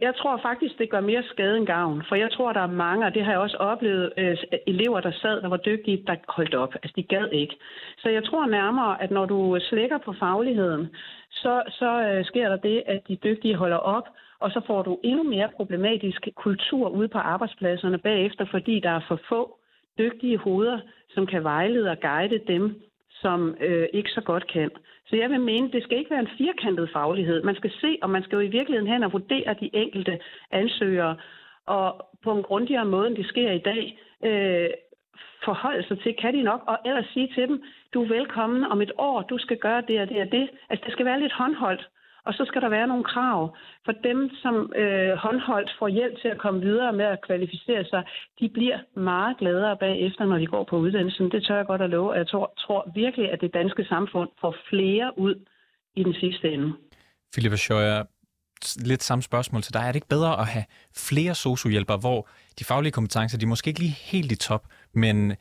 Jeg 0.00 0.14
tror 0.16 0.36
faktisk, 0.42 0.78
det 0.78 0.90
gør 0.90 1.00
mere 1.00 1.22
skade 1.22 1.56
end 1.56 1.66
gavn, 1.66 2.02
for 2.08 2.14
jeg 2.14 2.30
tror, 2.32 2.52
der 2.52 2.60
er 2.60 2.76
mange, 2.86 3.06
og 3.06 3.14
det 3.14 3.24
har 3.24 3.32
jeg 3.32 3.40
også 3.40 3.56
oplevet, 3.56 4.12
øh, 4.16 4.36
elever, 4.66 5.00
der 5.00 5.12
sad, 5.12 5.42
der 5.42 5.48
var 5.48 5.56
dygtige, 5.56 6.04
der 6.06 6.16
holdt 6.28 6.54
op. 6.54 6.74
Altså, 6.74 6.92
de 6.96 7.02
gad 7.02 7.28
ikke. 7.32 7.56
Så 7.98 8.08
jeg 8.08 8.24
tror 8.24 8.46
nærmere, 8.46 9.02
at 9.02 9.10
når 9.10 9.26
du 9.26 9.58
slækker 9.60 9.98
på 9.98 10.12
fagligheden, 10.18 10.88
så, 11.30 11.62
så 11.68 12.02
øh, 12.02 12.24
sker 12.24 12.48
der 12.48 12.56
det, 12.56 12.82
at 12.86 13.08
de 13.08 13.16
dygtige 13.16 13.54
holder 13.54 13.76
op, 13.76 14.08
og 14.40 14.50
så 14.50 14.60
får 14.66 14.82
du 14.82 14.98
endnu 15.04 15.22
mere 15.22 15.48
problematisk 15.56 16.28
kultur 16.36 16.88
ude 16.88 17.08
på 17.08 17.18
arbejdspladserne 17.18 17.98
bagefter, 17.98 18.44
fordi 18.50 18.80
der 18.80 18.90
er 18.90 19.00
for 19.08 19.20
få 19.28 19.56
dygtige 19.98 20.38
hoveder, 20.38 20.78
som 21.14 21.26
kan 21.26 21.44
vejlede 21.44 21.90
og 21.90 22.00
guide 22.00 22.40
dem, 22.48 22.82
som 23.22 23.56
øh, 23.60 23.88
ikke 23.92 24.10
så 24.10 24.20
godt 24.20 24.46
kan. 24.52 24.70
Så 25.06 25.16
jeg 25.16 25.30
vil 25.30 25.40
mene, 25.40 25.72
det 25.72 25.82
skal 25.82 25.98
ikke 25.98 26.10
være 26.10 26.20
en 26.20 26.36
firkantet 26.38 26.90
faglighed. 26.92 27.42
Man 27.42 27.54
skal 27.54 27.70
se, 27.80 27.98
og 28.02 28.10
man 28.10 28.22
skal 28.22 28.36
jo 28.36 28.40
i 28.40 28.56
virkeligheden 28.58 28.92
hen 28.92 29.02
og 29.02 29.12
vurdere 29.12 29.54
de 29.60 29.70
enkelte 29.72 30.18
ansøgere, 30.50 31.16
og 31.66 32.06
på 32.24 32.32
en 32.32 32.42
grundigere 32.42 32.84
måde, 32.84 33.06
end 33.06 33.16
det 33.16 33.26
sker 33.26 33.50
i 33.52 33.58
dag, 33.58 33.98
øh, 34.24 34.70
forholde 35.44 35.88
sig 35.88 36.00
til, 36.02 36.14
kan 36.14 36.34
de 36.34 36.42
nok, 36.42 36.62
og 36.66 36.78
ellers 36.84 37.06
sige 37.12 37.28
til 37.34 37.48
dem, 37.48 37.62
du 37.94 38.02
er 38.02 38.08
velkommen 38.08 38.64
om 38.64 38.82
et 38.82 38.92
år, 38.98 39.22
du 39.22 39.38
skal 39.38 39.56
gøre 39.56 39.82
det 39.88 40.00
og 40.00 40.08
det 40.08 40.20
og 40.20 40.32
det. 40.32 40.48
Altså, 40.70 40.84
det 40.84 40.92
skal 40.92 41.06
være 41.06 41.20
lidt 41.20 41.32
håndholdt. 41.32 41.88
Og 42.26 42.32
så 42.34 42.44
skal 42.48 42.62
der 42.62 42.68
være 42.68 42.86
nogle 42.86 43.04
krav. 43.04 43.56
For 43.84 43.92
dem, 43.92 44.30
som 44.42 44.72
øh, 44.82 45.12
håndholdt 45.24 45.70
får 45.78 45.88
hjælp 45.88 46.20
til 46.22 46.28
at 46.28 46.38
komme 46.38 46.60
videre 46.60 46.92
med 46.92 47.04
at 47.04 47.22
kvalificere 47.26 47.84
sig, 47.84 48.02
de 48.40 48.48
bliver 48.48 48.78
meget 48.96 49.38
gladere 49.38 49.76
bagefter, 49.76 50.24
når 50.24 50.38
de 50.38 50.46
går 50.46 50.64
på 50.70 50.76
uddannelsen. 50.76 51.30
Det 51.30 51.44
tør 51.44 51.56
jeg 51.56 51.66
godt 51.66 51.82
at 51.82 51.90
love. 51.90 52.12
Jeg 52.12 52.28
tror, 52.28 52.52
tror 52.58 52.90
virkelig, 52.94 53.32
at 53.32 53.40
det 53.40 53.54
danske 53.54 53.84
samfund 53.84 54.28
får 54.40 54.54
flere 54.70 55.18
ud 55.18 55.34
i 55.96 56.02
den 56.04 56.14
sidste 56.14 56.52
ende. 56.52 56.72
Philippa 57.32 57.56
Scheuer, 57.56 58.02
lidt 58.76 59.02
samme 59.02 59.22
spørgsmål 59.22 59.62
til 59.62 59.74
dig. 59.74 59.80
Er 59.80 59.86
det 59.86 59.94
ikke 59.94 60.14
bedre 60.16 60.40
at 60.40 60.46
have 60.46 60.64
flere 60.96 61.34
sociohjælpere, 61.34 61.98
hvor 61.98 62.28
de 62.58 62.64
faglige 62.64 62.92
kompetencer, 62.92 63.38
de 63.38 63.44
er 63.44 63.48
måske 63.48 63.68
ikke 63.68 63.80
lige 63.80 63.98
helt 64.12 64.32
i 64.32 64.36
top, 64.36 64.64
men 64.94 65.36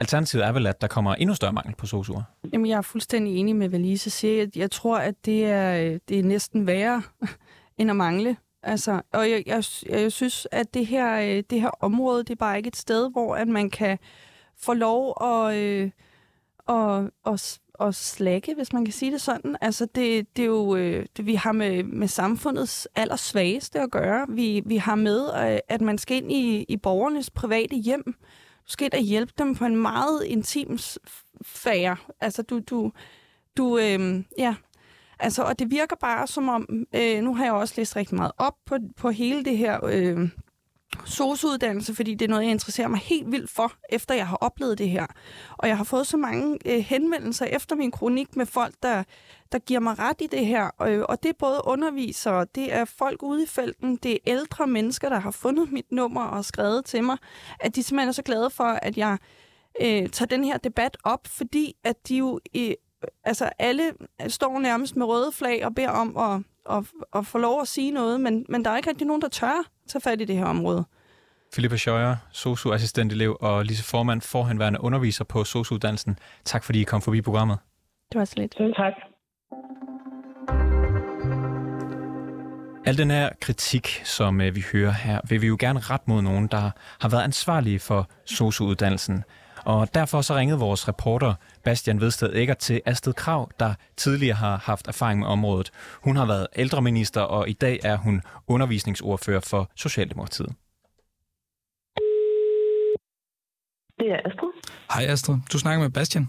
Alternativet 0.00 0.44
er 0.44 0.52
vel, 0.52 0.66
at 0.66 0.80
der 0.80 0.86
kommer 0.86 1.14
endnu 1.14 1.34
større 1.34 1.52
mangel 1.52 1.74
på 1.74 1.86
sosuer? 1.86 2.22
Jamen, 2.52 2.66
jeg 2.66 2.76
er 2.76 2.82
fuldstændig 2.82 3.36
enig 3.36 3.56
med, 3.56 3.68
hvad 3.68 3.78
Lise 3.78 4.10
siger. 4.10 4.46
Jeg 4.56 4.70
tror, 4.70 4.98
at 4.98 5.14
det 5.24 5.44
er, 5.44 5.98
det 6.08 6.18
er 6.18 6.22
næsten 6.22 6.66
værre 6.66 7.02
end 7.78 7.90
at 7.90 7.96
mangle. 7.96 8.36
Altså, 8.62 9.02
og 9.12 9.30
jeg, 9.30 9.42
jeg, 9.46 9.64
jeg 9.88 10.12
synes, 10.12 10.46
at 10.52 10.74
det 10.74 10.86
her, 10.86 11.20
øh, 11.20 11.42
det 11.50 11.60
her 11.60 11.70
område, 11.80 12.24
det 12.24 12.30
er 12.30 12.36
bare 12.36 12.56
ikke 12.56 12.68
et 12.68 12.76
sted, 12.76 13.10
hvor 13.10 13.36
at 13.36 13.48
man 13.48 13.70
kan 13.70 13.98
få 14.56 14.74
lov 14.74 15.16
at, 15.22 15.56
øh, 15.56 15.90
at, 16.68 17.10
at, 17.26 17.58
at 17.80 17.94
slække, 17.94 18.54
hvis 18.54 18.72
man 18.72 18.84
kan 18.84 18.92
sige 18.92 19.12
det 19.12 19.20
sådan. 19.20 19.56
Altså, 19.60 19.86
det, 19.94 20.36
det 20.36 20.42
er 20.42 20.46
jo, 20.46 20.76
øh, 20.76 21.06
det, 21.16 21.26
vi 21.26 21.34
har 21.34 21.52
med, 21.52 21.82
med 21.82 22.08
samfundets 22.08 22.88
allersvageste 22.94 23.80
at 23.80 23.90
gøre. 23.90 24.26
Vi, 24.28 24.62
vi 24.66 24.76
har 24.76 24.94
med, 24.94 25.20
øh, 25.24 25.58
at 25.68 25.80
man 25.80 25.98
skal 25.98 26.16
ind 26.16 26.32
i, 26.32 26.64
i 26.68 26.76
borgernes 26.76 27.30
private 27.30 27.76
hjem, 27.76 28.04
Øh, 28.06 28.43
Måske 28.66 28.88
der 28.88 28.98
hjælpe 28.98 29.32
dem 29.38 29.54
på 29.54 29.64
en 29.64 29.76
meget 29.76 30.24
intim 30.24 30.78
sfære. 31.42 31.96
Altså, 32.20 32.42
du, 32.42 32.58
du, 32.58 32.92
du 33.56 33.78
øh, 33.78 34.24
ja, 34.38 34.54
altså, 35.18 35.42
og 35.42 35.58
det 35.58 35.70
virker 35.70 35.96
bare 35.96 36.26
som 36.26 36.48
om, 36.48 36.86
øh, 36.94 37.22
nu 37.22 37.34
har 37.34 37.44
jeg 37.44 37.52
også 37.52 37.74
læst 37.76 37.96
rigtig 37.96 38.16
meget 38.16 38.32
op 38.38 38.54
på, 38.66 38.76
på 38.96 39.10
hele 39.10 39.44
det 39.44 39.58
her 39.58 39.84
øh, 39.84 40.28
sosuddannelse, 41.04 41.94
fordi 41.94 42.14
det 42.14 42.24
er 42.24 42.28
noget, 42.28 42.42
jeg 42.42 42.50
interesserer 42.50 42.88
mig 42.88 42.98
helt 42.98 43.32
vildt 43.32 43.50
for, 43.50 43.72
efter 43.88 44.14
jeg 44.14 44.26
har 44.26 44.36
oplevet 44.36 44.78
det 44.78 44.88
her. 44.90 45.06
Og 45.56 45.68
jeg 45.68 45.76
har 45.76 45.84
fået 45.84 46.06
så 46.06 46.16
mange 46.16 46.58
øh, 46.66 46.78
henvendelser 46.78 47.46
efter 47.46 47.76
min 47.76 47.90
kronik 47.90 48.36
med 48.36 48.46
folk, 48.46 48.74
der, 48.82 49.02
der 49.52 49.58
giver 49.58 49.80
mig 49.80 49.98
ret 49.98 50.20
i 50.20 50.26
det 50.26 50.46
her. 50.46 50.70
Og, 50.78 50.92
øh, 50.92 51.04
og 51.08 51.22
det 51.22 51.28
er 51.28 51.34
både 51.38 51.60
undervisere, 51.64 52.46
det 52.54 52.74
er 52.74 52.84
folk 52.84 53.22
ude 53.22 53.42
i 53.42 53.46
felten, 53.46 53.96
det 53.96 54.12
er 54.12 54.18
ældre 54.26 54.66
mennesker, 54.66 55.08
der 55.08 55.18
har 55.18 55.30
fundet 55.30 55.72
mit 55.72 55.92
nummer 55.92 56.22
og 56.24 56.44
skrevet 56.44 56.84
til 56.84 57.04
mig, 57.04 57.16
at 57.60 57.76
de 57.76 57.82
simpelthen 57.82 58.08
er 58.08 58.12
så 58.12 58.22
glade 58.22 58.50
for, 58.50 58.64
at 58.64 58.96
jeg 58.96 59.18
øh, 59.80 60.08
tager 60.08 60.26
den 60.26 60.44
her 60.44 60.58
debat 60.58 60.96
op, 61.04 61.26
fordi 61.26 61.76
at 61.84 62.08
de 62.08 62.16
jo... 62.16 62.40
Øh, 62.56 62.72
altså 63.24 63.50
alle 63.58 63.92
står 64.28 64.58
nærmest 64.58 64.96
med 64.96 65.06
røde 65.06 65.32
flag 65.32 65.64
og 65.64 65.74
beder 65.74 65.88
om 65.88 66.16
at, 66.16 66.42
at, 66.76 66.84
at 67.14 67.26
få 67.26 67.38
lov 67.38 67.60
at 67.60 67.68
sige 67.68 67.90
noget, 67.90 68.20
men, 68.20 68.46
men 68.48 68.64
der 68.64 68.70
er 68.70 68.76
ikke 68.76 68.90
rigtig 68.90 69.06
nogen, 69.06 69.22
der 69.22 69.28
tør 69.28 69.70
tage 69.88 70.00
fat 70.00 70.20
i 70.20 70.24
det 70.24 70.36
her 70.36 70.44
område. 70.44 70.84
Philippa 71.54 71.76
Scheuer, 71.76 72.16
SOSU-assistentelev 72.32 73.36
og 73.40 73.64
Lise 73.64 73.84
Formand, 73.84 74.20
forhenværende 74.20 74.80
underviser 74.80 75.24
på 75.24 75.44
SOSU-uddannelsen. 75.44 76.18
Tak 76.44 76.64
fordi 76.64 76.80
I 76.80 76.84
kom 76.84 77.02
forbi 77.02 77.20
programmet. 77.20 77.58
Det 78.12 78.18
var 78.18 78.24
så 78.24 78.34
lidt. 78.36 78.54
Tak. 78.76 78.92
Al 82.86 82.98
den 82.98 83.10
her 83.10 83.30
kritik, 83.40 84.00
som 84.04 84.40
øh, 84.40 84.54
vi 84.54 84.64
hører 84.72 84.92
her, 84.92 85.20
vil 85.28 85.42
vi 85.42 85.46
jo 85.46 85.56
gerne 85.60 85.80
ret 85.80 86.08
mod 86.08 86.22
nogen, 86.22 86.46
der 86.46 86.70
har 87.00 87.08
været 87.08 87.22
ansvarlige 87.22 87.78
for 87.78 88.08
SOSU-uddannelsen. 88.24 89.24
Og 89.64 89.94
derfor 89.94 90.20
så 90.20 90.36
ringede 90.36 90.58
vores 90.58 90.88
reporter 90.88 91.34
Bastian 91.64 92.00
Vedsted 92.00 92.30
Ægger 92.34 92.54
til 92.54 92.80
Astrid 92.86 93.14
Krav, 93.14 93.50
der 93.60 93.74
tidligere 93.96 94.36
har 94.36 94.56
haft 94.56 94.88
erfaring 94.88 95.20
med 95.20 95.28
området. 95.28 95.70
Hun 96.02 96.16
har 96.16 96.26
været 96.26 96.46
ældreminister, 96.56 97.20
og 97.20 97.48
i 97.48 97.52
dag 97.52 97.80
er 97.84 97.96
hun 97.96 98.22
undervisningsordfører 98.46 99.40
for 99.40 99.70
Socialdemokratiet. 99.76 100.54
Det 104.04 104.12
er 104.12 104.20
Astrid. 104.28 104.52
Hej 104.94 105.04
Astrid, 105.12 105.36
du 105.52 105.58
snakker 105.58 105.82
med 105.82 105.90
Bastian. 105.90 106.26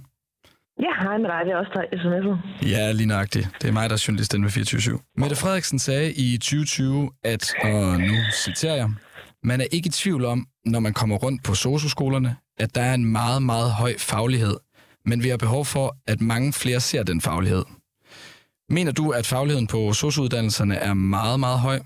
Ja, 0.79 0.93
hej 1.03 1.17
med 1.17 1.29
dig. 1.29 1.41
Det 1.45 1.51
er 1.51 1.57
også 1.57 1.71
dig, 1.75 1.85
sms'et. 1.99 2.67
Ja, 2.69 2.91
lige 2.91 3.07
nøjagtigt. 3.07 3.47
Det 3.61 3.67
er 3.67 3.71
mig, 3.73 3.89
der 3.89 3.95
er 3.95 4.03
journalist 4.07 4.33
ved 4.41 4.49
24 4.49 4.99
Mette 5.17 5.35
Frederiksen 5.35 5.79
sagde 5.79 6.13
i 6.13 6.37
2020, 6.37 7.09
at, 7.23 7.53
og 7.63 7.99
nu 7.99 8.15
citerer 8.33 8.75
jeg, 8.75 8.89
man 9.43 9.61
er 9.61 9.65
ikke 9.71 9.87
i 9.87 9.89
tvivl 9.89 10.25
om, 10.25 10.47
når 10.65 10.79
man 10.79 10.93
kommer 10.93 11.15
rundt 11.15 11.43
på 11.43 11.53
socioskolerne, 11.53 12.35
at 12.57 12.75
der 12.75 12.81
er 12.81 12.93
en 12.93 13.05
meget, 13.05 13.43
meget 13.43 13.71
høj 13.71 13.93
faglighed, 13.97 14.57
men 15.05 15.23
vi 15.23 15.29
har 15.29 15.37
behov 15.37 15.65
for, 15.65 15.95
at 16.07 16.21
mange 16.21 16.53
flere 16.53 16.79
ser 16.79 17.03
den 17.03 17.21
faglighed. 17.21 17.63
Mener 18.69 18.91
du, 18.91 19.11
at 19.11 19.25
fagligheden 19.25 19.67
på 19.67 19.93
sociouddannelserne 19.93 20.75
er 20.75 20.93
meget, 20.93 21.39
meget 21.39 21.59
høj? 21.59 21.79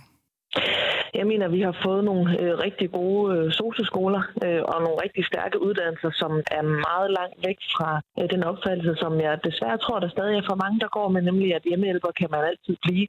Jeg 1.14 1.28
mener, 1.28 1.46
at 1.46 1.52
vi 1.52 1.62
har 1.62 1.76
fået 1.84 2.04
nogle 2.04 2.40
øh, 2.42 2.54
rigtig 2.66 2.92
gode 2.92 3.38
øh, 3.38 3.52
socioskoler 3.52 4.24
øh, 4.46 4.62
og 4.72 4.78
nogle 4.86 5.02
rigtig 5.04 5.26
stærke 5.26 5.62
uddannelser, 5.62 6.12
som 6.22 6.32
er 6.58 6.64
meget 6.88 7.10
langt 7.18 7.36
væk 7.48 7.60
fra 7.76 8.02
øh, 8.20 8.30
den 8.30 8.44
opfattelse, 8.44 8.94
som 9.04 9.22
jeg 9.22 9.44
desværre 9.44 9.78
tror, 9.78 10.00
der 10.00 10.10
stadig 10.10 10.38
er 10.38 10.50
for 10.50 10.56
mange, 10.64 10.80
der 10.80 10.88
går 10.98 11.08
med, 11.10 11.22
nemlig 11.22 11.56
at 11.56 11.64
hjemmehjælper 11.70 12.12
kan 12.20 12.28
man 12.32 12.44
altid 12.52 12.76
blive. 12.86 13.08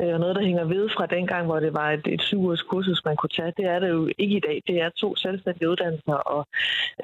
Øh, 0.00 0.12
og 0.14 0.20
noget, 0.20 0.36
der 0.36 0.48
hænger 0.48 0.64
ved 0.64 0.88
fra 0.96 1.06
dengang, 1.06 1.46
hvor 1.46 1.60
det 1.60 1.72
var 1.74 1.88
et, 1.90 2.06
et 2.06 2.22
syv 2.22 2.40
års 2.48 2.62
kursus, 2.62 3.04
man 3.04 3.16
kunne 3.16 3.36
tage, 3.38 3.52
det 3.56 3.66
er 3.74 3.78
det 3.78 3.88
jo 3.88 4.08
ikke 4.18 4.36
i 4.36 4.44
dag. 4.48 4.62
Det 4.66 4.76
er 4.84 4.90
to 4.90 5.16
selvstændige 5.16 5.70
uddannelser, 5.70 6.18
og 6.34 6.46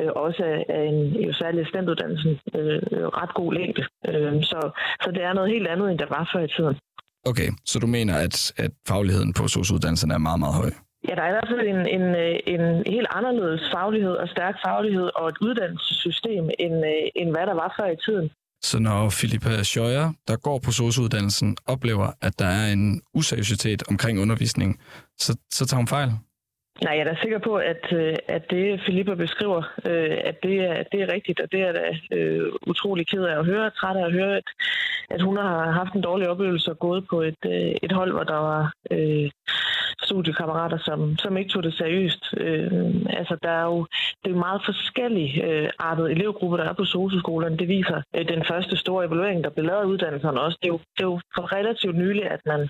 øh, 0.01 0.11
også 0.27 0.45
af 0.69 0.83
en 0.91 0.99
jo 1.27 1.33
særlig 1.33 1.61
assistentuddannelse 1.61 2.29
øh, 2.55 3.07
ret 3.21 3.35
god 3.35 3.55
længde. 3.55 3.83
Øh, 4.09 4.43
så, 4.43 4.61
så 5.03 5.11
det 5.11 5.23
er 5.23 5.33
noget 5.33 5.51
helt 5.51 5.69
andet, 5.69 5.91
end 5.91 5.99
der 5.99 6.07
var 6.17 6.31
før 6.33 6.43
i 6.45 6.49
tiden. 6.49 6.77
Okay, 7.25 7.51
så 7.65 7.79
du 7.79 7.87
mener, 7.87 8.15
at, 8.17 8.53
at 8.57 8.71
fagligheden 8.89 9.33
på 9.33 9.49
sosuddannelserne 9.49 10.15
er 10.15 10.19
meget, 10.19 10.41
meget 10.41 10.55
høj? 10.55 10.71
Ja, 11.09 11.15
der 11.15 11.23
er 11.23 11.29
i 11.29 11.37
hvert 11.37 11.51
fald 11.53 11.67
en, 11.75 11.83
en, 11.97 12.05
en 12.55 12.65
helt 12.95 13.09
anderledes 13.11 13.63
faglighed 13.75 14.15
og 14.23 14.29
stærk 14.29 14.55
faglighed 14.67 15.09
og 15.17 15.29
et 15.29 15.39
uddannelsessystem, 15.41 16.45
end, 16.59 16.75
end 17.17 17.31
hvad 17.31 17.47
der 17.47 17.55
var 17.55 17.75
før 17.79 17.89
i 17.97 17.97
tiden. 18.07 18.31
Så 18.63 18.79
når 18.79 19.11
Philippa 19.19 19.63
Scheuer, 19.63 20.13
der 20.29 20.37
går 20.37 20.59
på 20.59 20.71
sosuddannelsen, 20.73 21.57
oplever, 21.67 22.09
at 22.21 22.39
der 22.39 22.47
er 22.47 22.73
en 22.73 23.03
useriøsitet 23.15 23.83
omkring 23.89 24.21
undervisning, 24.21 24.81
så, 25.19 25.37
så 25.51 25.67
tager 25.67 25.79
hun 25.79 25.89
fejl? 25.89 26.11
Nej, 26.81 26.93
jeg 26.93 27.01
er 27.01 27.05
da 27.05 27.21
sikker 27.23 27.39
på, 27.39 27.57
at, 27.57 27.93
øh, 27.93 28.17
at 28.29 28.51
det, 28.51 28.81
Filippa 28.87 29.15
beskriver, 29.15 29.63
øh, 29.87 30.19
at 30.25 30.43
det 30.43 30.57
er, 30.61 30.83
det 30.93 31.03
er 31.03 31.13
rigtigt, 31.13 31.41
og 31.41 31.53
det 31.53 31.61
er 31.61 31.73
da 31.73 32.17
øh, 32.17 32.53
utrolig 32.67 33.07
ked 33.07 33.25
af 33.25 33.39
at 33.39 33.45
høre, 33.45 33.71
træt 33.71 33.97
af 33.97 34.07
at 34.07 34.13
høre, 34.13 34.37
at, 34.37 34.45
at 35.11 35.23
hun 35.23 35.37
har 35.37 35.71
haft 35.71 35.95
en 35.95 36.03
dårlig 36.03 36.29
oplevelse 36.29 36.71
og 36.71 36.79
gået 36.79 37.07
på 37.11 37.21
et, 37.21 37.43
øh, 37.47 37.75
et 37.83 37.93
hold, 37.93 38.13
hvor 38.13 38.23
der 38.25 38.37
var 38.37 38.73
øh, 38.91 39.31
studiekammerater, 40.03 40.79
som, 40.79 41.17
som 41.19 41.37
ikke 41.37 41.51
tog 41.51 41.63
det 41.63 41.75
seriøst. 41.75 42.25
Øh, 42.37 42.95
altså, 43.07 43.37
der 43.43 43.51
er 43.51 43.65
jo 43.65 43.87
det 44.25 44.31
er 44.33 44.45
meget 44.49 44.63
forskellige 44.65 45.45
øh, 45.47 45.71
artede 45.79 46.11
elevgrupper, 46.11 46.57
der 46.57 46.65
er 46.65 46.73
på 46.73 46.85
socioskolerne. 46.85 47.57
Det 47.57 47.69
viser 47.69 48.03
øh, 48.17 48.29
den 48.29 48.45
første 48.51 48.77
store 48.77 49.07
evaluering, 49.07 49.45
der 49.45 49.51
blev 49.51 49.67
lavet 49.67 49.81
af 49.81 49.85
uddannelserne 49.85 50.41
også. 50.41 50.59
Det 50.63 50.69
er 50.69 50.73
jo, 50.73 50.81
det 50.97 51.03
er 51.05 51.11
jo 51.13 51.21
for 51.35 51.53
relativt 51.59 51.97
nylig, 51.97 52.25
at 52.31 52.41
man 52.47 52.69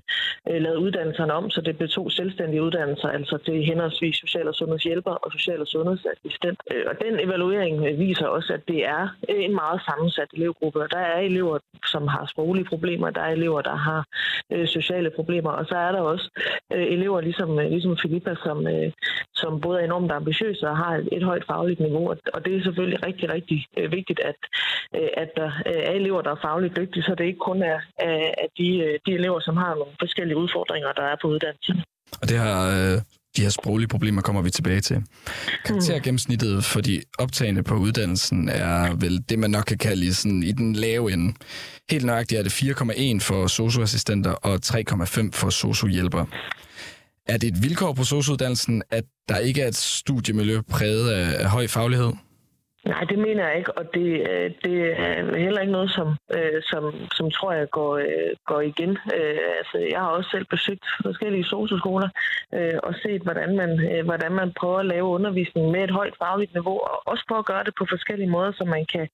øh, 0.49 0.61
lavede 0.61 0.79
uddannelserne 0.79 1.33
om, 1.33 1.49
så 1.49 1.61
det 1.61 1.77
blev 1.77 1.89
to 1.89 2.09
selvstændige 2.09 2.63
uddannelser, 2.63 3.07
altså 3.07 3.37
til 3.37 3.65
henholdsvis 3.65 4.15
social- 4.15 4.47
og 4.47 4.55
sundhedshjælper 4.55 5.11
og 5.11 5.31
social- 5.31 5.61
og 5.61 5.67
sundhedsassistent. 5.67 6.59
Øh, 6.71 6.83
og 6.89 6.95
den 7.05 7.19
evaluering 7.19 7.85
øh, 7.87 7.99
viser 7.99 8.27
også, 8.27 8.53
at 8.53 8.67
det 8.67 8.85
er 8.85 9.03
øh, 9.29 9.43
en 9.43 9.55
meget 9.55 9.81
sammensat 9.87 10.29
elevgruppe. 10.33 10.79
og 10.79 10.91
Der 10.91 10.99
er 10.99 11.19
elever, 11.19 11.57
som 11.85 12.07
har 12.07 12.25
sproglige 12.25 12.65
problemer, 12.65 13.09
der 13.09 13.21
er 13.21 13.31
elever, 13.31 13.61
der 13.61 13.75
har 13.75 14.05
øh, 14.51 14.67
sociale 14.67 15.09
problemer, 15.15 15.51
og 15.51 15.65
så 15.65 15.75
er 15.75 15.91
der 15.91 16.01
også 16.01 16.29
øh, 16.73 16.87
elever 16.95 17.21
ligesom, 17.21 17.59
øh, 17.59 17.69
ligesom 17.69 17.97
Filippa, 18.01 18.35
som, 18.43 18.67
øh, 18.67 18.91
som 19.33 19.61
både 19.61 19.79
er 19.79 19.85
enormt 19.85 20.11
ambitiøse 20.11 20.69
og 20.69 20.77
har 20.77 20.95
et, 20.95 21.09
et 21.11 21.23
højt 21.23 21.42
fagligt 21.51 21.79
niveau. 21.79 22.05
Og 22.35 22.39
det 22.45 22.51
er 22.55 22.63
selvfølgelig 22.63 23.05
rigtig, 23.07 23.33
rigtig 23.33 23.65
øh, 23.77 23.91
vigtigt, 23.91 24.19
at, 24.19 24.39
øh, 24.97 25.09
at 25.17 25.29
der 25.39 25.49
øh, 25.69 25.81
er 25.89 25.93
elever, 26.01 26.21
der 26.21 26.31
er 26.31 26.45
fagligt 26.49 26.77
dygtige, 26.79 27.03
så 27.03 27.15
det 27.17 27.25
ikke 27.25 27.47
kun 27.49 27.61
er 27.61 27.79
at 28.43 28.49
de, 28.57 28.97
de 29.05 29.11
elever, 29.19 29.39
som 29.39 29.57
har 29.57 29.75
nogle 29.75 29.93
forskellige 29.99 30.37
udfordringer, 30.37 30.91
der 30.91 31.03
er 31.03 31.15
på 31.21 31.27
uddannelsen. 31.27 31.75
Og 32.21 32.29
det 32.29 32.37
har 32.37 32.59
øh, 32.77 33.01
de 33.37 33.41
her 33.41 33.49
sproglige 33.49 33.87
problemer 33.87 34.21
kommer 34.21 34.41
vi 34.41 34.49
tilbage 34.49 34.81
til. 34.81 35.03
Karaktergennemsnittet 35.65 36.63
for 36.63 36.81
de 36.81 37.01
optagende 37.19 37.63
på 37.63 37.75
uddannelsen 37.75 38.49
er 38.49 38.95
vel 38.95 39.23
det, 39.29 39.39
man 39.39 39.51
nok 39.51 39.63
kan 39.63 39.77
kalde 39.77 40.13
sådan, 40.13 40.43
i 40.43 40.51
den 40.51 40.73
lave 40.73 41.13
ende. 41.13 41.33
Helt 41.91 42.05
nøjagtigt 42.05 42.39
er 42.39 42.43
det 42.43 42.53
4,1 42.53 43.19
for 43.19 43.47
socioassistenter 43.47 44.31
og 44.31 44.59
3,5 44.65 45.29
for 45.33 45.49
sociohjælpere. 45.49 46.25
Er 47.27 47.37
det 47.37 47.47
et 47.47 47.63
vilkår 47.63 47.93
på 47.93 48.03
sociouddannelsen, 48.03 48.83
at 48.91 49.03
der 49.29 49.37
ikke 49.37 49.61
er 49.61 49.67
et 49.67 49.75
studiemiljø 49.75 50.61
præget 50.61 51.09
af 51.11 51.49
høj 51.49 51.67
faglighed? 51.67 52.11
Nej, 52.85 53.03
det 53.09 53.19
mener 53.19 53.43
jeg 53.47 53.57
ikke, 53.57 53.77
og 53.77 53.85
det, 53.93 54.09
øh, 54.31 54.51
det 54.63 54.75
er 54.99 55.37
heller 55.45 55.61
ikke 55.61 55.77
noget, 55.77 55.91
som, 55.91 56.07
øh, 56.37 56.59
som, 56.71 56.83
som 57.17 57.31
tror 57.31 57.51
jeg 57.53 57.69
går, 57.69 57.97
øh, 57.97 58.31
går 58.45 58.61
igen. 58.61 58.97
Altså, 59.59 59.77
jeg 59.91 59.99
har 59.99 60.11
også 60.17 60.29
selv 60.29 60.45
besøgt 60.45 60.85
forskellige 61.01 61.43
socioskoler 61.43 62.09
og 62.83 62.93
set, 63.03 63.21
hvordan 63.21 63.49
man, 63.55 63.71
hvordan 64.05 64.31
man 64.31 64.53
prøver 64.59 64.79
at 64.79 64.85
lave 64.85 65.07
undervisning 65.17 65.71
med 65.71 65.83
et 65.83 65.91
højt 65.91 66.15
fagligt 66.23 66.53
niveau, 66.53 66.77
og 66.89 67.07
også 67.11 67.23
prøve 67.27 67.39
at 67.39 67.45
gøre 67.45 67.63
det 67.63 67.73
på 67.79 67.85
forskellige 67.89 68.29
måder, 68.29 68.51
så 68.51 68.63
man 68.75 68.85
kan, 68.93 69.05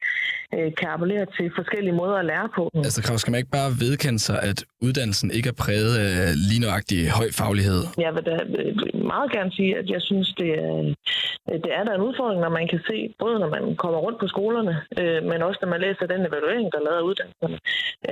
kan 0.79 0.87
appellere 0.95 1.25
til 1.37 1.51
forskellige 1.55 1.95
måder 2.01 2.15
at 2.15 2.25
lære 2.25 2.49
på. 2.55 2.71
Altså, 2.75 3.01
Krav, 3.03 3.17
skal 3.17 3.31
man 3.31 3.37
ikke 3.37 3.57
bare 3.59 3.71
vedkende 3.85 4.19
sig, 4.19 4.37
at 4.49 4.63
uddannelsen 4.81 5.31
ikke 5.31 5.49
er 5.49 5.57
præget 5.63 5.93
af 5.97 6.35
lige 6.49 6.61
nøjagtig 6.61 7.09
høj 7.09 7.27
faglighed? 7.41 7.81
Jeg 7.97 8.11
vil 8.15 8.23
da 8.29 8.35
meget 9.13 9.31
gerne 9.31 9.51
sige, 9.51 9.77
at 9.81 9.87
jeg 9.95 10.01
synes, 10.01 10.27
det 10.41 10.49
er, 10.65 10.77
øh, 11.49 11.57
det 11.63 11.71
er 11.77 11.83
der 11.83 11.93
en 11.95 12.07
udfordring, 12.07 12.41
når 12.41 12.53
man 12.59 12.67
kan 12.67 12.81
se, 12.89 12.97
både 13.19 13.39
når 13.39 13.49
man 13.55 13.63
man 13.69 13.75
kommer 13.75 13.99
rundt 13.99 14.19
på 14.19 14.27
skolerne, 14.27 14.73
øh, 14.99 15.21
men 15.29 15.39
også 15.47 15.59
når 15.61 15.69
man 15.69 15.81
læser 15.81 16.05
den 16.13 16.25
evaluering, 16.29 16.71
der 16.71 16.79
er 16.79 16.87
lavet 16.87 17.01
af 17.01 17.07
uddannelserne, 17.09 17.59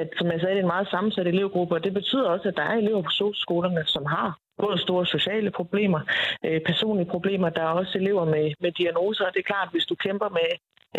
at 0.02 0.10
som 0.18 0.32
jeg 0.32 0.40
sagde, 0.40 0.56
det 0.56 0.62
er 0.62 0.68
en 0.68 0.76
meget 0.76 0.88
sammensat 0.94 1.28
elevgruppe, 1.28 1.76
og 1.76 1.84
det 1.84 1.94
betyder 1.94 2.30
også, 2.30 2.48
at 2.48 2.58
der 2.60 2.64
er 2.72 2.76
elever 2.76 3.02
på 3.02 3.12
skolerne, 3.46 3.84
som 3.86 4.06
har 4.06 4.30
både 4.64 4.78
store 4.86 5.06
sociale 5.06 5.52
problemer, 5.52 6.02
øh, 6.46 6.62
personlige 6.70 7.10
problemer. 7.16 7.50
Der 7.50 7.62
er 7.62 7.74
også 7.82 7.98
elever 7.98 8.26
med, 8.26 8.46
med 8.64 8.72
diagnoser, 8.72 9.26
og 9.26 9.32
det 9.34 9.40
er 9.40 9.52
klart, 9.54 9.68
at 9.68 9.74
hvis 9.74 9.90
du 9.92 9.96
kæmper 9.96 10.30
med 10.30 10.50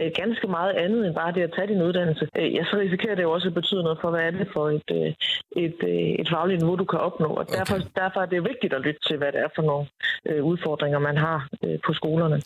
øh, 0.01 0.11
ganske 0.21 0.47
meget 0.57 0.75
andet 0.85 1.07
end 1.07 1.15
bare 1.15 1.33
det 1.33 1.43
at 1.43 1.53
tage 1.57 1.69
din 1.73 1.83
uddannelse, 1.83 2.25
øh, 2.39 2.55
ja, 2.55 2.63
så 2.71 2.77
risikerer 2.85 3.15
det 3.15 3.23
jo 3.23 3.33
også 3.33 3.49
at 3.49 3.55
betyde 3.55 3.83
noget 3.83 3.99
for, 4.03 4.11
hvad 4.11 4.21
er 4.21 4.31
det 4.31 4.49
for 4.55 4.65
et, 4.77 4.89
øh, 4.99 5.11
et, 5.65 5.79
øh, 5.93 6.11
et 6.23 6.29
fagligt 6.35 6.61
niveau, 6.61 6.77
du 6.77 6.85
kan 6.85 6.99
opnå. 6.99 7.29
Og 7.29 7.39
okay. 7.39 7.57
derfor, 7.59 7.77
derfor 8.03 8.21
er 8.21 8.27
det 8.27 8.49
vigtigt 8.53 8.73
at 8.75 8.81
lytte 8.87 9.01
til, 9.09 9.17
hvad 9.19 9.33
det 9.33 9.41
er 9.41 9.51
for 9.57 9.63
nogle 9.63 9.87
øh, 10.29 10.45
udfordringer, 10.45 10.99
man 10.99 11.17
har 11.17 11.49
øh, 11.65 11.79
på 11.87 11.93
skolerne. 11.93 12.39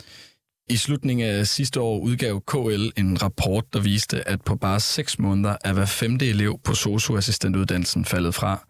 I 0.71 0.77
slutningen 0.77 1.29
af 1.29 1.47
sidste 1.47 1.81
år 1.81 1.99
udgav 1.99 2.41
KL 2.47 3.01
en 3.01 3.23
rapport, 3.23 3.65
der 3.73 3.81
viste, 3.81 4.29
at 4.29 4.41
på 4.45 4.57
bare 4.57 4.81
6 4.81 5.19
måneder 5.19 5.57
er 5.65 5.73
hver 5.73 5.87
femte 5.87 6.29
elev 6.29 6.61
på 6.65 6.73
SOSU-assistentuddannelsen 6.75 8.05
faldet 8.05 8.35
fra. 8.35 8.67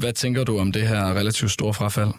Hvad 0.00 0.12
tænker 0.12 0.44
du 0.44 0.58
om 0.58 0.72
det 0.72 0.88
her 0.88 1.14
relativt 1.20 1.50
store 1.50 1.74
frafald? 1.74 2.12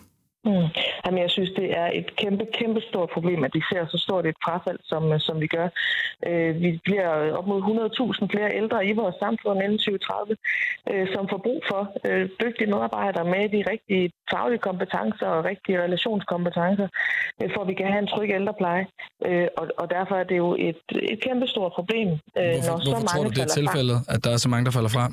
Mm. 0.47 0.67
Jamen, 1.03 1.19
jeg 1.25 1.31
synes, 1.35 1.51
det 1.59 1.67
er 1.81 1.87
et 1.99 2.15
kæmpe, 2.21 2.43
kæmpe 2.59 2.81
stort 2.89 3.09
problem, 3.15 3.43
at 3.43 3.51
vi 3.57 3.61
ser 3.69 3.81
så 3.93 3.97
stort 4.05 4.25
et 4.25 4.39
frafald, 4.45 4.79
som, 4.91 5.03
øh, 5.13 5.19
som 5.19 5.35
vi 5.43 5.47
gør. 5.47 5.67
Øh, 6.27 6.61
vi 6.63 6.69
bliver 6.87 7.09
op 7.37 7.47
mod 7.47 7.61
100.000 7.61 8.27
flere 8.33 8.55
ældre 8.59 8.85
i 8.89 8.93
vores 9.01 9.15
samfund 9.23 9.57
inden 9.63 9.77
2030, 9.77 10.35
øh, 10.91 11.07
som 11.13 11.23
får 11.31 11.39
brug 11.45 11.61
for 11.71 11.81
øh, 12.07 12.29
dygtige 12.43 12.71
medarbejdere 12.73 13.25
med 13.33 13.43
de 13.55 13.61
rigtige 13.71 14.05
faglige 14.31 14.63
kompetencer 14.69 15.27
og 15.35 15.45
rigtige 15.51 15.81
relationskompetencer, 15.85 16.87
øh, 17.41 17.49
for 17.53 17.61
at 17.61 17.67
vi 17.67 17.73
kan 17.73 17.87
have 17.93 18.01
en 18.05 18.11
tryg 18.13 18.29
ældrepleje. 18.39 18.85
Øh, 19.25 19.47
og, 19.57 19.65
og 19.81 19.85
derfor 19.89 20.15
er 20.15 20.23
det 20.31 20.37
jo 20.37 20.49
et, 20.69 20.81
et 21.13 21.19
kæmpe 21.27 21.47
stort 21.47 21.71
problem, 21.79 22.07
øh, 22.09 22.17
hvorfor, 22.35 22.71
når 22.71 22.77
så 22.83 22.89
hvorfor 22.89 23.07
mange 23.09 23.23
tror 23.23 23.23
du, 23.23 23.29
det 23.37 23.43
er 23.49 23.53
tilfældet, 23.59 23.97
at 24.13 24.19
der 24.23 24.31
er 24.35 24.37
så 24.45 24.49
mange, 24.49 24.65
der 24.65 24.71
falder 24.71 24.93
fra? 24.97 25.05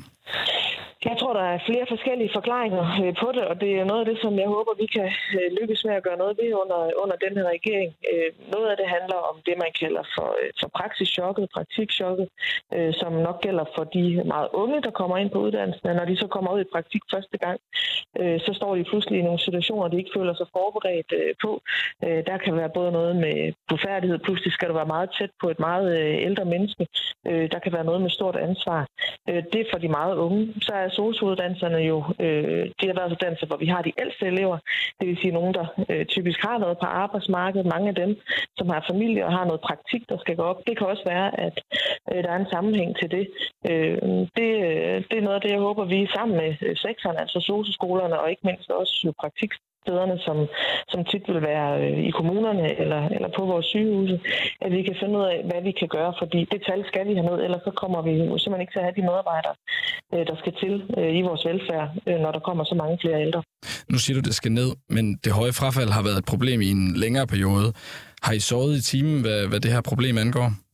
Jeg 1.09 1.17
tror, 1.25 1.41
der 1.41 1.49
er 1.55 1.65
flere 1.69 1.85
forskellige 1.93 2.35
forklaringer 2.37 2.85
øh, 3.03 3.13
på 3.21 3.27
det, 3.35 3.43
og 3.51 3.55
det 3.61 3.71
er 3.79 3.85
noget 3.91 4.01
af 4.03 4.07
det, 4.11 4.17
som 4.23 4.33
jeg 4.43 4.49
håber, 4.55 4.71
vi 4.83 4.87
kan 4.95 5.09
øh, 5.37 5.47
lykkes 5.59 5.85
med 5.87 5.93
at 5.95 6.03
gøre 6.07 6.21
noget 6.23 6.35
ved 6.41 6.49
under, 6.61 6.79
under 7.03 7.17
den 7.25 7.33
her 7.37 7.47
regering. 7.55 7.89
Øh, 8.11 8.29
noget 8.53 8.67
af 8.71 8.77
det 8.81 8.87
handler 8.97 9.19
om 9.29 9.35
det, 9.47 9.55
man 9.63 9.71
kalder 9.81 10.03
for, 10.15 10.29
for 10.59 10.69
praksischokket, 10.79 11.45
praktikchokket, 11.55 12.27
som 13.01 13.11
nok 13.27 13.37
gælder 13.45 13.65
for 13.75 13.83
de 13.95 14.03
meget 14.33 14.49
unge, 14.61 14.81
der 14.81 14.91
kommer 14.99 15.17
ind 15.17 15.29
på 15.31 15.39
uddannelsen. 15.45 15.95
Når 15.99 16.05
de 16.05 16.17
så 16.17 16.27
kommer 16.27 16.51
ud 16.55 16.61
i 16.61 16.73
praktik 16.75 17.01
første 17.13 17.37
gang, 17.45 17.59
så 18.45 18.51
står 18.59 18.75
de 18.75 18.83
pludselig 18.83 19.19
i 19.19 19.27
nogle 19.27 19.39
situationer, 19.39 19.87
de 19.87 19.97
ikke 19.97 20.15
føler 20.17 20.33
sig 20.33 20.47
forberedt 20.57 21.13
på. 21.43 21.51
Der 22.29 22.37
kan 22.43 22.55
være 22.55 22.69
både 22.77 22.91
noget 22.91 23.15
med 23.15 23.53
befærdighed, 23.73 24.17
pludselig 24.19 24.53
skal 24.53 24.69
du 24.69 24.73
være 24.73 24.93
meget 24.95 25.09
tæt 25.17 25.31
på 25.41 25.49
et 25.49 25.59
meget 25.59 25.87
ældre 26.27 26.45
menneske. 26.45 26.87
Der 27.53 27.59
kan 27.63 27.73
være 27.73 27.89
noget 27.89 28.01
med 28.01 28.09
stort 28.09 28.35
ansvar. 28.35 28.87
Det 29.27 29.59
er 29.61 29.69
for 29.71 29.77
de 29.77 29.87
meget 29.87 30.15
unge. 30.15 30.53
Så 30.61 30.73
er 30.73 30.89
SOSU-uddannelserne 31.25 31.77
jo 31.91 31.97
øh, 32.25 32.63
de 32.79 32.85
erhvervsuddannelser, 32.91 33.47
hvor 33.47 33.57
vi 33.57 33.67
har 33.73 33.81
de 33.81 33.93
ældste 34.01 34.25
elever. 34.25 34.57
Det 34.99 35.07
vil 35.07 35.17
sige 35.21 35.37
nogen, 35.39 35.53
der 35.53 35.65
øh, 35.89 36.05
typisk 36.05 36.39
har 36.47 36.59
været 36.59 36.77
på 36.77 36.85
arbejdsmarkedet. 36.85 37.65
Mange 37.75 37.89
af 37.89 37.95
dem, 37.95 38.11
som 38.57 38.69
har 38.69 38.85
familie 38.91 39.25
og 39.25 39.31
har 39.37 39.45
noget 39.45 39.61
praktik, 39.61 40.01
der 40.09 40.17
skal 40.17 40.35
gå 40.35 40.43
op. 40.43 40.59
Det 40.67 40.77
kan 40.77 40.87
også 40.87 41.03
være, 41.05 41.39
at 41.45 41.55
øh, 42.11 42.23
der 42.23 42.29
er 42.29 42.39
en 42.39 42.53
sammenhæng 42.53 42.91
til 42.99 43.11
det. 43.11 43.25
Øh, 43.69 43.97
det. 44.39 44.49
Øh, 44.67 44.97
det 45.09 45.17
er 45.17 45.25
noget 45.27 45.39
af 45.39 45.41
det, 45.41 45.51
jeg 45.51 45.65
håber, 45.67 45.85
vi 45.85 46.07
sammen 46.15 46.37
med 46.37 46.51
øh, 46.65 46.75
sektoren, 46.77 47.17
altså 47.23 47.39
SOSU-skolerne 47.39 48.19
og 48.19 48.29
ikke 48.29 48.47
mindst 48.49 48.69
også 48.71 49.13
praktik 49.21 49.51
stederne, 49.85 50.17
som, 50.27 50.37
som 50.91 50.99
tit 51.11 51.23
vil 51.27 51.41
være 51.51 51.67
øh, 51.83 51.97
i 52.09 52.11
kommunerne 52.19 52.65
eller, 52.81 53.01
eller 53.15 53.29
på 53.37 53.43
vores 53.51 53.65
sygehuse, 53.65 54.19
at 54.65 54.71
vi 54.71 54.81
kan 54.87 54.95
finde 55.01 55.15
ud 55.19 55.25
af, 55.33 55.37
hvad 55.49 55.61
vi 55.67 55.71
kan 55.71 55.89
gøre, 55.97 56.13
fordi 56.21 56.39
det 56.53 56.61
tal 56.67 56.81
skal 56.87 57.07
vi 57.07 57.13
have 57.15 57.29
ned, 57.29 57.37
ellers 57.45 57.63
så 57.67 57.71
kommer 57.81 58.01
vi 58.07 58.13
jo 58.29 58.37
simpelthen 58.37 58.61
ikke 58.65 58.73
til 58.73 58.83
at 58.83 58.87
have 58.87 58.99
de 58.99 59.07
medarbejdere, 59.09 59.55
Øh, 60.13 60.23
der 60.29 60.35
skal 60.41 60.53
til 60.61 60.73
øh, 60.97 61.11
i 61.19 61.21
vores 61.21 61.45
velfærd, 61.45 61.87
øh, 62.07 62.17
når 62.23 62.31
der 62.31 62.39
kommer 62.39 62.63
så 62.63 62.75
mange 62.75 62.97
flere 63.01 63.21
ældre. 63.25 63.41
Nu 63.89 63.97
siger 63.97 64.15
du, 64.17 64.23
det 64.29 64.35
skal 64.35 64.51
ned, 64.51 64.69
men 64.89 65.05
det 65.23 65.31
høje 65.33 65.53
frafald 65.53 65.89
har 65.89 66.03
været 66.03 66.17
et 66.17 66.25
problem 66.25 66.61
i 66.61 66.69
en 66.77 66.97
længere 67.03 67.27
periode. 67.27 67.73
Har 68.23 68.33
I 68.33 68.39
sovet 68.39 68.77
i 68.77 68.83
timen, 68.83 69.21
hvad, 69.21 69.47
hvad 69.47 69.59
det 69.59 69.71
her 69.71 69.81
problem 69.81 70.17
angår? 70.17 70.64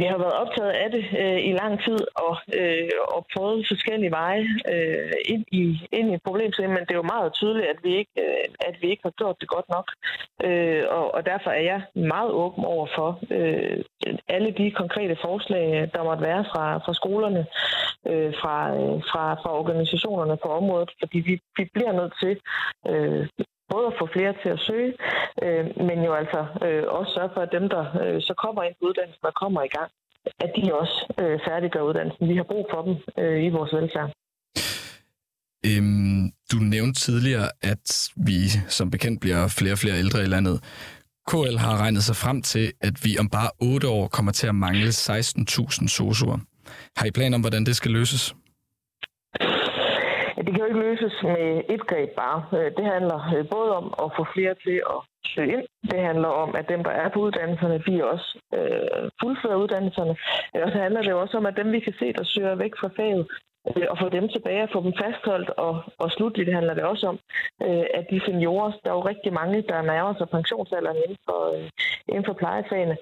Vi 0.00 0.04
har 0.04 0.18
været 0.18 0.40
optaget 0.42 0.72
af 0.82 0.88
det 0.90 1.04
øh, 1.22 1.40
i 1.50 1.52
lang 1.52 1.74
tid 1.86 2.00
og, 2.26 2.34
øh, 2.60 2.90
og 3.14 3.26
prøvet 3.34 3.66
forskellige 3.72 4.10
veje 4.10 4.46
øh, 4.72 5.12
ind, 5.32 5.44
i, 5.52 5.64
ind 5.92 6.14
i 6.14 6.24
problemstillingen, 6.26 6.76
men 6.76 6.84
det 6.86 6.94
er 6.94 7.02
jo 7.02 7.12
meget 7.14 7.32
tydeligt, 7.32 7.66
at 7.66 7.78
vi 7.84 7.92
ikke, 8.00 8.16
øh, 8.26 8.44
at 8.68 8.74
vi 8.82 8.86
ikke 8.90 9.02
har 9.02 9.14
gjort 9.20 9.36
det 9.40 9.48
godt 9.48 9.68
nok. 9.76 9.86
Øh, 10.46 10.84
og, 10.88 11.14
og 11.14 11.26
derfor 11.26 11.50
er 11.50 11.64
jeg 11.72 11.80
meget 11.94 12.30
åben 12.30 12.64
over 12.64 12.86
for 12.96 13.08
øh, 13.30 13.78
alle 14.28 14.50
de 14.60 14.70
konkrete 14.70 15.16
forslag, 15.22 15.90
der 15.94 16.04
måtte 16.04 16.24
være 16.24 16.44
fra, 16.52 16.64
fra 16.84 16.94
skolerne, 16.94 17.46
øh, 18.10 18.32
fra, 18.40 18.56
øh, 18.78 18.98
fra, 19.10 19.24
fra 19.42 19.50
organisationerne 19.60 20.36
på 20.42 20.48
området, 20.48 20.90
fordi 21.00 21.18
vi, 21.18 21.34
vi 21.56 21.64
bliver 21.74 21.92
nødt 21.92 22.14
til 22.22 22.34
øh, 22.90 23.28
både 23.72 23.86
at 23.86 23.98
få 24.00 24.06
flere 24.16 24.32
til 24.42 24.50
at 24.56 24.60
søge, 24.68 24.92
øh, 25.44 25.64
men 25.88 25.98
jo 26.06 26.12
altså 26.20 26.40
øh, 26.66 26.84
også 26.98 27.10
sørge 27.16 27.30
for, 27.34 27.40
at 27.46 27.54
dem, 27.56 27.68
der 27.74 27.84
øh, 28.02 28.22
så 28.28 28.34
kommer 28.44 28.62
ind 28.62 28.74
på 28.78 28.86
uddannelsen 28.88 29.24
og 29.30 29.34
kommer 29.42 29.62
i 29.62 29.72
gang, 29.78 29.90
at 30.44 30.50
de 30.56 30.74
også 30.80 30.96
øh, 31.20 31.38
færdiggør 31.46 31.88
uddannelsen. 31.88 32.28
Vi 32.28 32.36
har 32.36 32.46
brug 32.52 32.66
for 32.72 32.80
dem 32.86 32.94
øh, 33.22 33.44
i 33.46 33.48
vores 33.48 33.72
velfærd. 33.78 34.10
Øhm, 35.68 36.22
du 36.52 36.56
nævnte 36.74 37.00
tidligere, 37.00 37.48
at 37.62 38.10
vi 38.16 38.38
som 38.68 38.90
bekendt 38.90 39.20
bliver 39.20 39.48
flere 39.58 39.72
og 39.72 39.78
flere 39.78 39.98
ældre 39.98 40.22
i 40.22 40.26
landet. 40.34 40.56
KL 41.30 41.56
har 41.56 41.76
regnet 41.76 42.02
sig 42.04 42.16
frem 42.16 42.42
til, 42.42 42.72
at 42.80 43.04
vi 43.04 43.18
om 43.18 43.28
bare 43.28 43.50
8 43.60 43.88
år 43.88 44.06
kommer 44.08 44.32
til 44.32 44.46
at 44.46 44.54
mangle 44.54 44.88
16.000 44.88 45.88
sosuer. 45.88 46.38
Har 46.96 47.06
I 47.06 47.10
plan 47.10 47.34
om, 47.34 47.40
hvordan 47.40 47.64
det 47.64 47.76
skal 47.76 47.90
løses? 47.90 48.34
Det 50.46 50.54
kan 50.54 50.62
jo 50.62 50.66
ikke 50.66 50.86
løses 50.88 51.22
med 51.22 51.62
et 51.68 51.86
greb 51.86 52.10
bare. 52.16 52.38
Øh, 52.58 52.70
det 52.76 52.84
handler 52.84 53.18
øh, 53.36 53.48
både 53.56 53.76
om 53.76 53.86
at 54.04 54.08
få 54.16 54.26
flere 54.34 54.54
til 54.64 54.76
at 54.94 54.98
søge 55.34 55.52
ind. 55.52 55.64
Det 55.90 56.00
handler 56.08 56.28
om, 56.28 56.56
at 56.56 56.68
dem, 56.68 56.84
der 56.84 56.90
er 56.90 57.08
på 57.08 57.20
uddannelserne, 57.20 57.82
de 57.86 58.10
også 58.12 58.38
øh, 58.54 59.10
fuldfører 59.20 59.56
uddannelserne. 59.56 60.14
Øh, 60.56 60.62
og 60.64 60.70
så 60.72 60.78
handler 60.78 61.02
det 61.02 61.12
også 61.12 61.36
om, 61.36 61.46
at 61.46 61.56
dem, 61.56 61.72
vi 61.72 61.80
kan 61.80 61.94
se, 61.98 62.12
der 62.12 62.24
søger 62.24 62.54
væk 62.54 62.74
fra 62.80 62.90
faget, 62.96 63.26
øh, 63.76 63.86
og 63.90 63.98
få 63.98 64.08
dem 64.08 64.28
tilbage 64.28 64.62
og 64.62 64.70
få 64.72 64.82
dem 64.82 64.92
fastholdt. 65.02 65.50
Og, 65.50 65.74
og 65.98 66.10
slutligt 66.10 66.54
handler 66.54 66.74
det 66.74 66.84
også 66.84 67.06
om, 67.06 67.18
øh, 67.62 67.86
at 67.98 68.04
de 68.10 68.20
seniorer, 68.26 68.72
der 68.84 68.90
er 68.90 68.94
jo 68.94 69.08
rigtig 69.12 69.32
mange, 69.32 69.62
der 69.62 69.82
nærmer 69.82 70.14
sig 70.14 70.28
pensionsalderen 70.28 70.96
inden 71.04 71.18
for, 71.28 71.40
øh, 71.54 71.68
inden 72.08 72.24
for 72.24 72.32
plejefagene, 72.32 72.96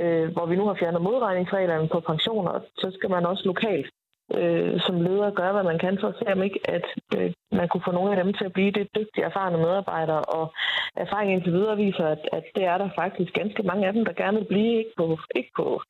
øh, 0.00 0.32
hvor 0.32 0.46
vi 0.46 0.56
nu 0.56 0.64
har 0.66 0.76
fjernet 0.80 1.02
modregningsreglerne 1.02 1.88
på 1.88 2.00
pensioner, 2.00 2.60
så 2.80 2.90
skal 2.96 3.10
man 3.10 3.26
også 3.26 3.44
lokalt 3.46 3.90
øh, 4.36 4.80
som 4.80 5.00
leder 5.00 5.30
gøre, 5.30 5.52
hvad 5.52 5.62
man 5.62 5.78
kan 5.78 5.98
for 6.00 6.08
at 6.08 6.18
se, 6.18 6.32
om 6.32 6.42
ikke 6.42 6.60
at 6.68 6.86
øh, 7.16 7.32
man 7.52 7.68
kunne 7.68 7.86
få 7.86 7.92
nogle 7.92 8.10
af 8.16 8.24
dem 8.24 8.32
til 8.34 8.44
at 8.44 8.52
blive 8.52 8.70
det 8.70 8.88
dygtige, 8.96 9.24
erfarne 9.24 9.58
medarbejdere. 9.58 10.22
Og 10.22 10.52
erfaringen 10.96 11.34
indtil 11.36 11.52
videre 11.52 11.76
viser, 11.76 12.06
at, 12.06 12.22
at 12.32 12.44
det 12.54 12.64
er 12.64 12.78
der 12.78 12.88
faktisk 12.94 13.32
ganske 13.32 13.62
mange 13.62 13.86
af 13.86 13.92
dem, 13.92 14.04
der 14.04 14.12
gerne 14.12 14.38
vil 14.38 14.46
blive 14.46 14.78
ikke 14.78 14.94
på, 14.96 15.18
ikke 15.36 15.52
på 15.56 15.82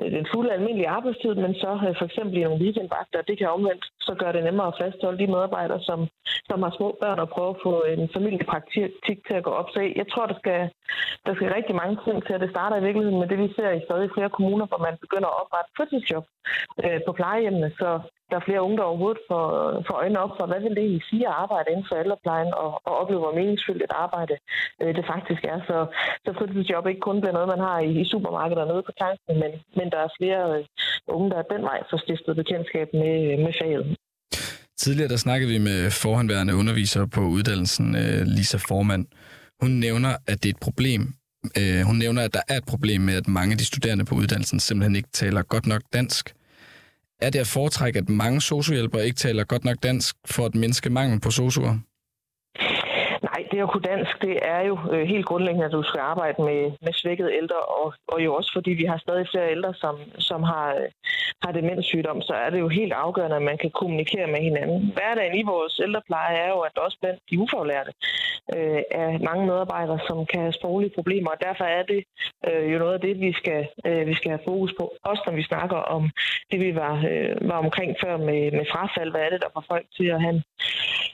øh, 0.00 0.10
den 0.16 0.26
fulde 0.34 0.52
almindelige 0.52 0.88
arbejdstid, 0.88 1.34
men 1.34 1.54
så 1.54 1.72
øh, 1.86 1.94
for 1.98 2.04
eksempel 2.04 2.36
i 2.36 2.42
nogle 2.42 2.62
weekendvagter. 2.64 3.22
Det 3.22 3.38
kan 3.38 3.48
omvendt 3.48 3.84
så 4.06 4.14
gør 4.20 4.32
det 4.32 4.44
nemmere 4.44 4.70
at 4.70 4.78
fastholde 4.82 5.18
de 5.22 5.32
medarbejdere, 5.34 5.80
som, 5.88 5.98
som 6.48 6.62
har 6.62 6.72
små 6.76 6.88
børn 7.00 7.18
og 7.24 7.28
prøve 7.28 7.50
at 7.54 7.62
få 7.66 7.74
en 7.94 8.02
familiepraktik 8.16 8.90
til 9.26 9.34
at 9.38 9.44
gå 9.48 9.50
op. 9.60 9.68
Så 9.74 9.80
jeg 10.00 10.06
tror, 10.12 10.26
der 10.26 10.38
skal, 10.42 10.60
der 11.26 11.34
skal 11.34 11.52
rigtig 11.52 11.74
mange 11.82 11.96
ting 12.04 12.16
til, 12.26 12.32
at 12.34 12.40
det 12.40 12.50
starter 12.50 12.76
i 12.76 12.86
virkeligheden 12.86 13.20
med 13.20 13.28
det, 13.28 13.38
vi 13.38 13.48
ser 13.56 13.70
i 13.70 13.84
stadig 13.86 14.10
flere 14.14 14.30
kommuner, 14.36 14.66
hvor 14.66 14.80
man 14.86 14.96
begynder 15.04 15.28
at 15.30 15.40
oprette 15.42 15.70
fritidsjob 15.76 16.24
øh, 16.84 17.00
på 17.06 17.12
plejehjemmene. 17.12 17.71
Så 17.80 17.88
der 18.30 18.36
er 18.38 18.48
flere 18.48 18.64
unge, 18.66 18.78
der 18.78 18.90
overhovedet 18.90 19.22
får, 19.30 19.44
får 19.88 19.96
øjnene 20.02 20.22
op 20.24 20.34
for, 20.38 20.44
hvad 20.46 20.60
vil 20.62 20.76
det 20.76 20.84
egentlig 20.84 21.08
sige 21.10 21.24
at 21.28 21.36
arbejde 21.44 21.68
inden 21.70 21.88
for 21.88 21.96
ældreplejen 22.02 22.50
og, 22.62 22.70
og 22.86 22.92
opleve, 23.00 23.22
hvor 23.24 23.38
meningsfyldt 23.40 23.82
et 23.88 23.98
arbejde 24.04 24.34
øh, 24.82 24.92
det 24.98 25.04
faktisk 25.12 25.42
er. 25.52 25.58
Så, 25.68 25.76
så 26.24 26.30
fritidsjob 26.38 26.86
ikke 26.86 27.06
kun 27.08 27.20
bliver 27.20 27.36
noget, 27.38 27.52
man 27.54 27.66
har 27.68 27.78
i, 27.88 27.90
i 28.02 28.04
supermarkedet 28.12 28.62
og 28.64 28.68
nede 28.72 28.82
på 28.88 28.94
tanken, 29.02 29.32
men, 29.42 29.52
men 29.78 29.86
der 29.92 30.00
er 30.06 30.16
flere 30.18 30.42
øh, 30.54 30.64
unge, 31.16 31.30
der 31.30 31.50
den 31.54 31.62
vej 31.70 31.78
får 31.90 31.98
stiftet 32.04 32.32
bekendtskab 32.42 32.88
med, 33.02 33.14
øh, 33.30 33.36
med 33.44 33.52
faget. 33.60 33.84
Tidligere 34.82 35.12
der 35.14 35.16
snakkede 35.26 35.50
vi 35.54 35.58
med 35.70 35.78
forhåndværende 36.04 36.54
undervisere 36.60 37.08
på 37.16 37.20
uddannelsen, 37.36 37.86
øh, 38.02 38.20
Lisa 38.36 38.58
Formand. 38.68 39.04
Hun 39.62 39.70
nævner, 39.86 40.12
at 40.30 40.36
det 40.42 40.48
er 40.50 40.54
et 40.58 40.64
problem. 40.68 41.02
Øh, 41.60 41.82
hun 41.88 41.96
nævner, 41.96 42.22
at 42.22 42.34
der 42.34 42.44
er 42.48 42.56
et 42.56 42.68
problem 42.72 43.00
med, 43.00 43.14
at 43.14 43.28
mange 43.28 43.52
af 43.52 43.58
de 43.58 43.66
studerende 43.72 44.04
på 44.04 44.14
uddannelsen 44.14 44.60
simpelthen 44.60 44.96
ikke 44.96 45.08
taler 45.12 45.42
godt 45.42 45.66
nok 45.66 45.82
dansk. 45.92 46.34
Er 47.22 47.30
det 47.30 47.38
at 47.38 47.46
foretrække, 47.46 47.98
at 47.98 48.08
mange 48.08 48.40
sociohjælpere 48.40 49.04
ikke 49.06 49.16
taler 49.16 49.44
godt 49.44 49.64
nok 49.64 49.82
dansk 49.82 50.16
for 50.24 50.46
at 50.46 50.54
mindske 50.54 50.90
mangel 50.90 51.20
på 51.20 51.30
sosuer? 51.30 51.78
Det 53.52 53.60
at 53.60 53.70
kunne 53.70 53.90
dansk, 53.92 54.22
det 54.22 54.36
er 54.42 54.60
jo 54.60 54.78
øh, 54.92 55.06
helt 55.12 55.26
grundlæggende, 55.26 55.66
at 55.66 55.72
du 55.72 55.82
skal 55.82 56.00
arbejde 56.00 56.42
med, 56.42 56.60
med 56.84 56.92
svækkede 56.92 57.34
ældre, 57.40 57.60
og, 57.80 57.94
og 58.08 58.24
jo 58.24 58.34
også 58.34 58.50
fordi 58.52 58.70
vi 58.70 58.84
har 58.84 58.98
stadig 58.98 59.26
flere 59.32 59.50
ældre, 59.50 59.74
som, 59.74 59.96
som 60.18 60.42
har, 60.42 60.74
øh, 60.74 60.88
har 61.42 61.52
demenssygdom, 61.52 62.22
så 62.22 62.32
er 62.32 62.50
det 62.50 62.60
jo 62.60 62.68
helt 62.68 62.92
afgørende, 62.92 63.36
at 63.36 63.42
man 63.42 63.58
kan 63.58 63.70
kommunikere 63.70 64.26
med 64.26 64.40
hinanden. 64.40 64.92
Hverdagen 64.92 65.34
i 65.38 65.42
vores 65.42 65.80
ældrepleje 65.84 66.36
er 66.36 66.48
jo, 66.48 66.60
at 66.60 66.78
også 66.78 66.96
blandt 67.00 67.20
de 67.30 67.38
ufaglærte 67.38 67.92
øh, 68.56 68.82
er 68.90 69.18
mange 69.28 69.46
medarbejdere, 69.46 70.00
som 70.08 70.26
kan 70.26 70.40
have 70.40 70.52
sproglige 70.52 70.94
problemer, 70.94 71.30
og 71.30 71.40
derfor 71.40 71.64
er 71.64 71.82
det 71.82 72.04
øh, 72.48 72.72
jo 72.72 72.78
noget 72.78 72.94
af 72.94 73.00
det, 73.00 73.20
vi 73.20 73.32
skal, 73.32 73.68
øh, 73.86 74.06
vi 74.06 74.14
skal 74.14 74.30
have 74.30 74.46
fokus 74.48 74.72
på. 74.80 74.92
Også 75.04 75.22
når 75.26 75.34
vi 75.34 75.42
snakker 75.42 75.76
om 75.76 76.10
det, 76.50 76.60
vi 76.60 76.74
var, 76.74 76.94
øh, 77.10 77.48
var 77.50 77.58
omkring 77.64 77.96
før 78.02 78.16
med, 78.16 78.42
med 78.58 78.66
frafald. 78.72 79.10
Hvad 79.10 79.20
er 79.20 79.30
det, 79.30 79.42
der 79.42 79.54
får 79.54 79.64
folk 79.68 79.86
til 79.96 80.06
at 80.14 80.20
have 80.22 80.34
en, 80.34 80.42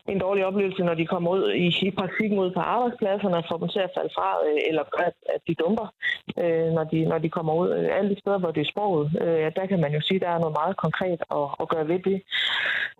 en 0.09 0.19
dårlig 0.19 0.47
oplevelse, 0.47 0.83
når 0.85 0.95
de 0.95 1.07
kommer 1.07 1.31
ud 1.31 1.53
i, 1.53 1.67
i 1.89 1.91
praktikken 2.29 2.47
ud 2.47 2.55
på 2.55 2.61
arbejdspladserne 2.61 3.37
og 3.37 3.45
får 3.49 3.59
dem 3.59 3.69
til 3.69 3.83
at 3.87 3.95
falde 3.97 4.13
fra, 4.17 4.29
øh, 4.47 4.61
eller 4.69 4.85
at, 5.07 5.17
at 5.35 5.41
de 5.49 5.55
dumper, 5.63 5.89
øh, 6.43 6.69
når, 6.77 6.85
de, 6.93 6.99
når 7.11 7.19
de 7.19 7.31
kommer 7.37 7.55
ud. 7.63 7.69
Øh, 7.77 7.89
alle 7.97 8.11
de 8.11 8.21
steder, 8.21 8.39
hvor 8.39 8.53
det 8.53 8.61
er 8.63 8.73
sproget, 8.73 9.07
øh, 9.25 9.53
der 9.59 9.67
kan 9.71 9.81
man 9.81 9.93
jo 9.97 10.01
sige, 10.01 10.19
at 10.21 10.25
der 10.25 10.31
er 10.33 10.43
noget 10.45 10.59
meget 10.61 10.77
konkret 10.85 11.21
at, 11.39 11.47
at 11.61 11.69
gøre 11.73 11.89
ved 11.93 12.01
det. 12.11 12.19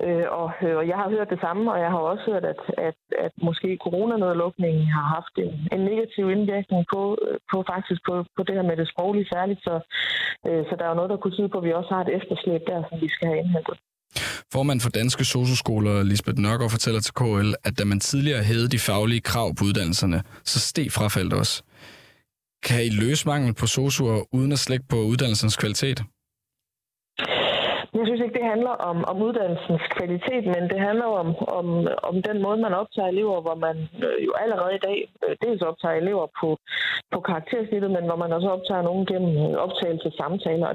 Øh, 0.07 0.27
og, 0.41 0.49
øh, 0.65 0.77
og 0.81 0.85
jeg 0.91 0.97
har 1.01 1.09
hørt 1.15 1.31
det 1.35 1.41
samme, 1.41 1.73
og 1.73 1.79
jeg 1.85 1.91
har 1.95 1.99
også 2.13 2.25
hørt, 2.31 2.45
at, 2.53 2.61
at, 2.89 2.99
at 3.27 3.33
måske 3.49 3.79
coronanedlukningen 3.85 4.85
har 4.97 5.07
haft 5.17 5.35
en, 5.45 5.53
en 5.75 5.83
negativ 5.91 6.25
indvirkning 6.37 6.83
på, 6.93 7.03
øh, 7.27 7.39
på 7.51 7.57
faktisk 7.73 8.01
på, 8.09 8.15
på 8.37 8.43
det 8.47 8.55
her 8.57 8.67
med 8.71 8.77
det 8.77 8.89
sproglige 8.93 9.31
særligt. 9.35 9.61
Så, 9.67 9.75
øh, 10.49 10.63
så 10.69 10.73
der 10.77 10.85
er 10.85 10.93
jo 10.93 10.99
noget, 11.01 11.11
der 11.13 11.23
kunne 11.23 11.37
tyde 11.37 11.53
på, 11.53 11.59
at 11.59 11.67
vi 11.67 11.79
også 11.81 11.91
har 11.95 12.03
et 12.03 12.15
efterslæb 12.19 12.63
der, 12.71 12.79
som 12.89 12.97
vi 13.05 13.09
skal 13.15 13.29
have 13.29 13.41
indhentet. 13.43 13.79
Formand 14.53 14.81
for 14.81 14.91
Danske 14.91 15.25
Socioskoler, 15.25 16.03
Lisbeth 16.03 16.39
Nørgaard, 16.39 16.71
fortæller 16.71 17.01
til 17.01 17.15
KL, 17.15 17.53
at 17.65 17.79
da 17.79 17.85
man 17.85 18.01
tidligere 18.01 18.45
hævede 18.45 18.69
de 18.69 18.79
faglige 18.79 19.21
krav 19.21 19.55
på 19.55 19.65
uddannelserne, 19.65 20.23
så 20.45 20.61
steg 20.61 20.93
frafaldet 20.93 21.33
også. 21.33 21.63
Kan 22.63 22.85
I 22.85 22.89
løse 22.89 23.27
mangel 23.27 23.55
på 23.55 23.67
sosuer 23.67 24.35
uden 24.35 24.53
at 24.53 24.59
slække 24.59 24.87
på 24.89 24.97
uddannelsens 24.97 25.57
kvalitet? 25.57 26.03
Jeg 27.95 28.07
synes 28.07 28.21
ikke, 28.21 28.39
det 28.39 28.51
handler 28.55 28.75
om, 28.91 29.05
om 29.11 29.23
uddannelsens 29.23 29.87
kvalitet, 29.97 30.45
men 30.55 30.63
det 30.73 30.81
handler 30.89 31.09
om, 31.23 31.29
om, 31.59 31.67
om 32.03 32.23
den 32.23 32.43
måde, 32.43 32.59
man 32.67 32.75
optager 32.75 33.09
elever, 33.09 33.41
hvor 33.41 33.55
man 33.55 33.77
øh, 34.05 34.27
jo 34.27 34.33
allerede 34.43 34.75
i 34.75 34.85
dag 34.89 34.99
øh, 35.29 35.37
dels 35.43 35.63
optager 35.63 35.95
elever 35.95 36.27
på, 36.41 36.59
på 37.13 37.21
karaktersnittet, 37.21 37.91
men 37.91 38.05
hvor 38.05 38.17
man 38.17 38.33
også 38.33 38.49
optager 38.49 38.83
nogen 38.83 39.07
gennem 39.07 39.37
øh, 39.37 39.55
optagelse 39.65 40.11
samtaler. 40.21 40.69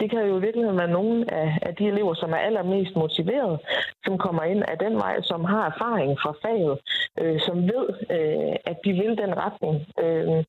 Det 0.00 0.10
kan 0.10 0.26
jo 0.26 0.38
i 0.38 0.40
virkeligheden 0.40 0.78
være 0.78 0.96
nogle 0.98 1.34
af, 1.34 1.58
af 1.62 1.74
de 1.74 1.84
elever, 1.88 2.14
som 2.14 2.30
er 2.32 2.36
allermest 2.48 2.96
motiveret, 2.96 3.60
som 4.04 4.18
kommer 4.18 4.42
ind 4.42 4.62
af 4.72 4.78
den 4.78 4.94
vej, 4.96 5.22
som 5.22 5.44
har 5.44 5.62
erfaring 5.72 6.18
fra 6.22 6.32
faget, 6.42 6.78
øh, 7.20 7.40
som 7.40 7.56
ved, 7.72 7.86
øh, 8.16 8.54
at 8.70 8.76
de 8.84 8.92
vil 8.92 9.18
den 9.22 9.32
retning, 9.44 9.76
øh, 10.04 10.44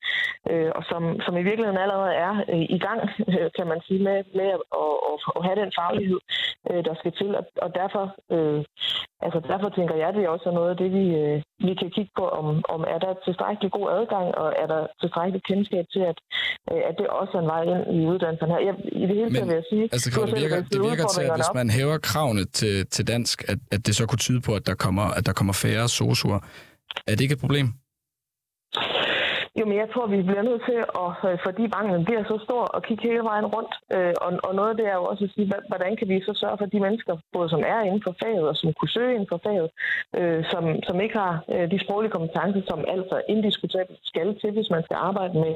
øh, 0.52 0.72
og 0.76 0.84
som, 0.90 1.22
som 1.26 1.38
i 1.38 1.44
virkeligheden 1.44 1.84
allerede 1.86 2.14
er 2.14 2.34
øh, 2.54 2.66
i 2.78 2.80
gang, 2.88 3.02
øh, 3.28 3.50
kan 3.58 3.68
man 3.68 3.82
sige, 3.88 4.04
med, 4.04 4.18
med 4.36 4.48
at, 4.56 4.62
at, 5.12 5.20
at 5.36 5.44
have 5.46 5.60
den 5.64 5.72
faglighed 5.80 6.11
faglighed, 6.12 6.20
øh, 6.70 6.82
der 6.88 6.96
skal 7.00 7.12
til. 7.20 7.30
Og, 7.40 7.46
og 7.66 7.70
derfor, 7.82 8.04
øh, 8.36 8.60
altså 9.26 9.40
derfor 9.52 9.70
tænker 9.78 9.96
jeg, 9.96 10.10
det 10.14 10.24
er 10.24 10.30
også 10.36 10.50
noget 10.52 10.70
af 10.74 10.78
det, 10.78 10.90
vi, 10.98 11.06
øh, 11.22 11.38
vi 11.68 11.74
kan 11.82 11.90
kigge 11.96 12.12
på, 12.20 12.26
om, 12.40 12.46
om 12.76 12.82
er 12.94 13.00
der 13.06 13.14
tilstrækkelig 13.28 13.72
god 13.78 13.88
adgang, 13.98 14.28
og 14.42 14.48
er 14.62 14.68
der 14.74 14.82
tilstrækkelig 15.02 15.42
kendskab 15.50 15.86
til, 15.94 16.04
at, 16.12 16.18
øh, 16.72 16.82
at 16.90 16.96
det 17.00 17.08
også 17.08 17.34
er 17.38 17.42
en 17.42 17.52
vej 17.54 17.64
ind 17.72 17.84
i 17.98 18.00
uddannelsen 18.12 18.50
her. 18.54 18.60
Jeg, 18.68 18.76
I 19.02 19.04
det 19.10 19.16
hele 19.20 19.32
taget 19.34 19.50
vil 19.50 19.60
jeg 19.62 19.68
sige... 19.74 19.84
Altså, 19.96 20.08
det, 20.10 20.42
virker, 20.44 20.60
det 20.74 20.80
virker 20.90 21.06
til, 21.16 21.24
at 21.28 21.34
hvis 21.40 21.54
man 21.60 21.68
hæver 21.78 21.98
kravene 22.10 22.44
til, 22.60 22.76
til 22.96 23.04
dansk, 23.14 23.36
at, 23.52 23.60
at 23.76 23.82
det 23.86 23.94
så 24.00 24.04
kunne 24.10 24.24
tyde 24.28 24.42
på, 24.48 24.52
at 24.60 24.66
der 24.70 24.76
kommer, 24.86 25.06
at 25.18 25.24
der 25.28 25.34
kommer 25.40 25.54
færre 25.54 25.88
sosuer. 26.00 26.40
Er 27.08 27.14
det 27.16 27.22
ikke 27.22 27.38
et 27.40 27.44
problem? 27.46 27.68
Jo, 29.60 29.66
men 29.66 29.78
jeg 29.78 29.90
tror, 29.94 30.08
vi 30.08 30.22
bliver 30.22 30.42
nødt 30.50 30.64
til, 30.70 30.80
at, 31.04 31.12
øh, 31.30 31.38
fordi 31.46 31.64
manglen 31.78 32.06
bliver 32.06 32.24
så 32.24 32.38
stor, 32.48 32.64
at 32.78 32.84
kigge 32.88 33.08
hele 33.10 33.24
vejen 33.32 33.46
rundt. 33.56 33.74
Øh, 33.96 34.14
og, 34.26 34.32
og 34.48 34.56
noget 34.56 34.70
af 34.70 34.78
det 34.78 34.88
er 34.88 34.98
jo 35.00 35.04
også 35.12 35.24
at 35.24 35.32
sige, 35.36 35.52
hvordan 35.72 35.96
kan 35.96 36.08
vi 36.10 36.22
så 36.22 36.34
sørge 36.34 36.58
for, 36.58 36.66
de 36.66 36.80
mennesker, 36.80 37.18
både 37.34 37.50
som 37.50 37.64
er 37.74 37.82
inden 37.82 38.04
for 38.06 38.16
faget 38.24 38.50
og 38.50 38.56
som 38.58 38.74
kunne 38.74 38.96
søge 38.98 39.14
inden 39.14 39.32
for 39.32 39.40
faget, 39.48 39.70
øh, 40.20 40.42
som, 40.52 40.64
som 40.88 41.02
ikke 41.02 41.18
har 41.24 41.44
øh, 41.54 41.72
de 41.72 41.84
sproglige 41.84 42.12
kompetencer, 42.12 42.62
som 42.70 42.80
altså 42.96 43.22
indiskutabelt 43.30 44.00
skal 44.04 44.40
til, 44.42 44.52
hvis 44.52 44.70
man 44.76 44.84
skal 44.84 44.98
arbejde 45.10 45.34
med 45.44 45.54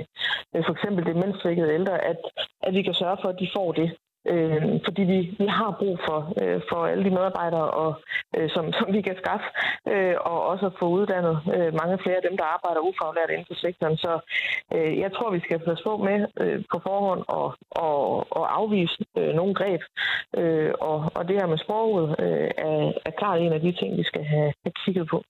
for 0.65 0.71
eksempel 0.71 1.05
demensvækkede 1.05 1.73
ældre, 1.73 2.05
at, 2.11 2.19
at 2.63 2.73
vi 2.73 2.81
kan 2.81 2.93
sørge 2.93 3.17
for, 3.21 3.29
at 3.29 3.39
de 3.39 3.49
får 3.55 3.71
det. 3.71 3.89
Øh, 4.31 4.61
fordi 4.85 5.01
vi, 5.01 5.19
vi 5.39 5.47
har 5.59 5.75
brug 5.79 5.99
for, 6.07 6.19
øh, 6.41 6.61
for 6.69 6.85
alle 6.85 7.03
de 7.03 7.15
medarbejdere, 7.17 7.69
og, 7.83 7.91
øh, 8.37 8.49
som, 8.49 8.73
som 8.73 8.87
vi 8.95 9.01
kan 9.01 9.17
skaffe, 9.23 9.47
øh, 9.93 10.15
og 10.19 10.37
også 10.51 10.65
at 10.65 10.77
få 10.79 10.85
uddannet 10.97 11.37
øh, 11.55 11.73
mange 11.81 11.97
flere 12.03 12.15
af 12.15 12.25
dem, 12.29 12.37
der 12.37 12.53
arbejder 12.55 12.87
ufaglært 12.89 13.29
inden 13.29 13.49
for 13.49 13.57
sektoren. 13.65 13.97
Så 13.97 14.13
øh, 14.75 14.99
jeg 14.99 15.11
tror, 15.13 15.31
vi 15.31 15.45
skal 15.45 15.59
passe 15.59 15.83
på 15.83 15.97
med 15.97 16.17
øh, 16.41 16.63
på 16.71 16.77
forhånd 16.87 17.23
og, 17.27 17.47
og, 17.71 18.01
og 18.37 18.57
afvise 18.59 19.05
øh, 19.17 19.33
nogle 19.39 19.53
greb. 19.53 19.81
Øh, 20.37 20.73
og, 20.79 21.11
og 21.15 21.27
det 21.27 21.35
her 21.39 21.47
med 21.47 21.57
sproget 21.57 22.15
øh, 22.19 22.49
er, 22.57 22.91
er 23.05 23.11
klart 23.19 23.39
en 23.41 23.53
af 23.53 23.61
de 23.61 23.71
ting, 23.71 23.97
vi 23.97 24.03
skal 24.03 24.23
have, 24.23 24.53
have 24.63 24.73
kigget 24.85 25.07
på. 25.07 25.23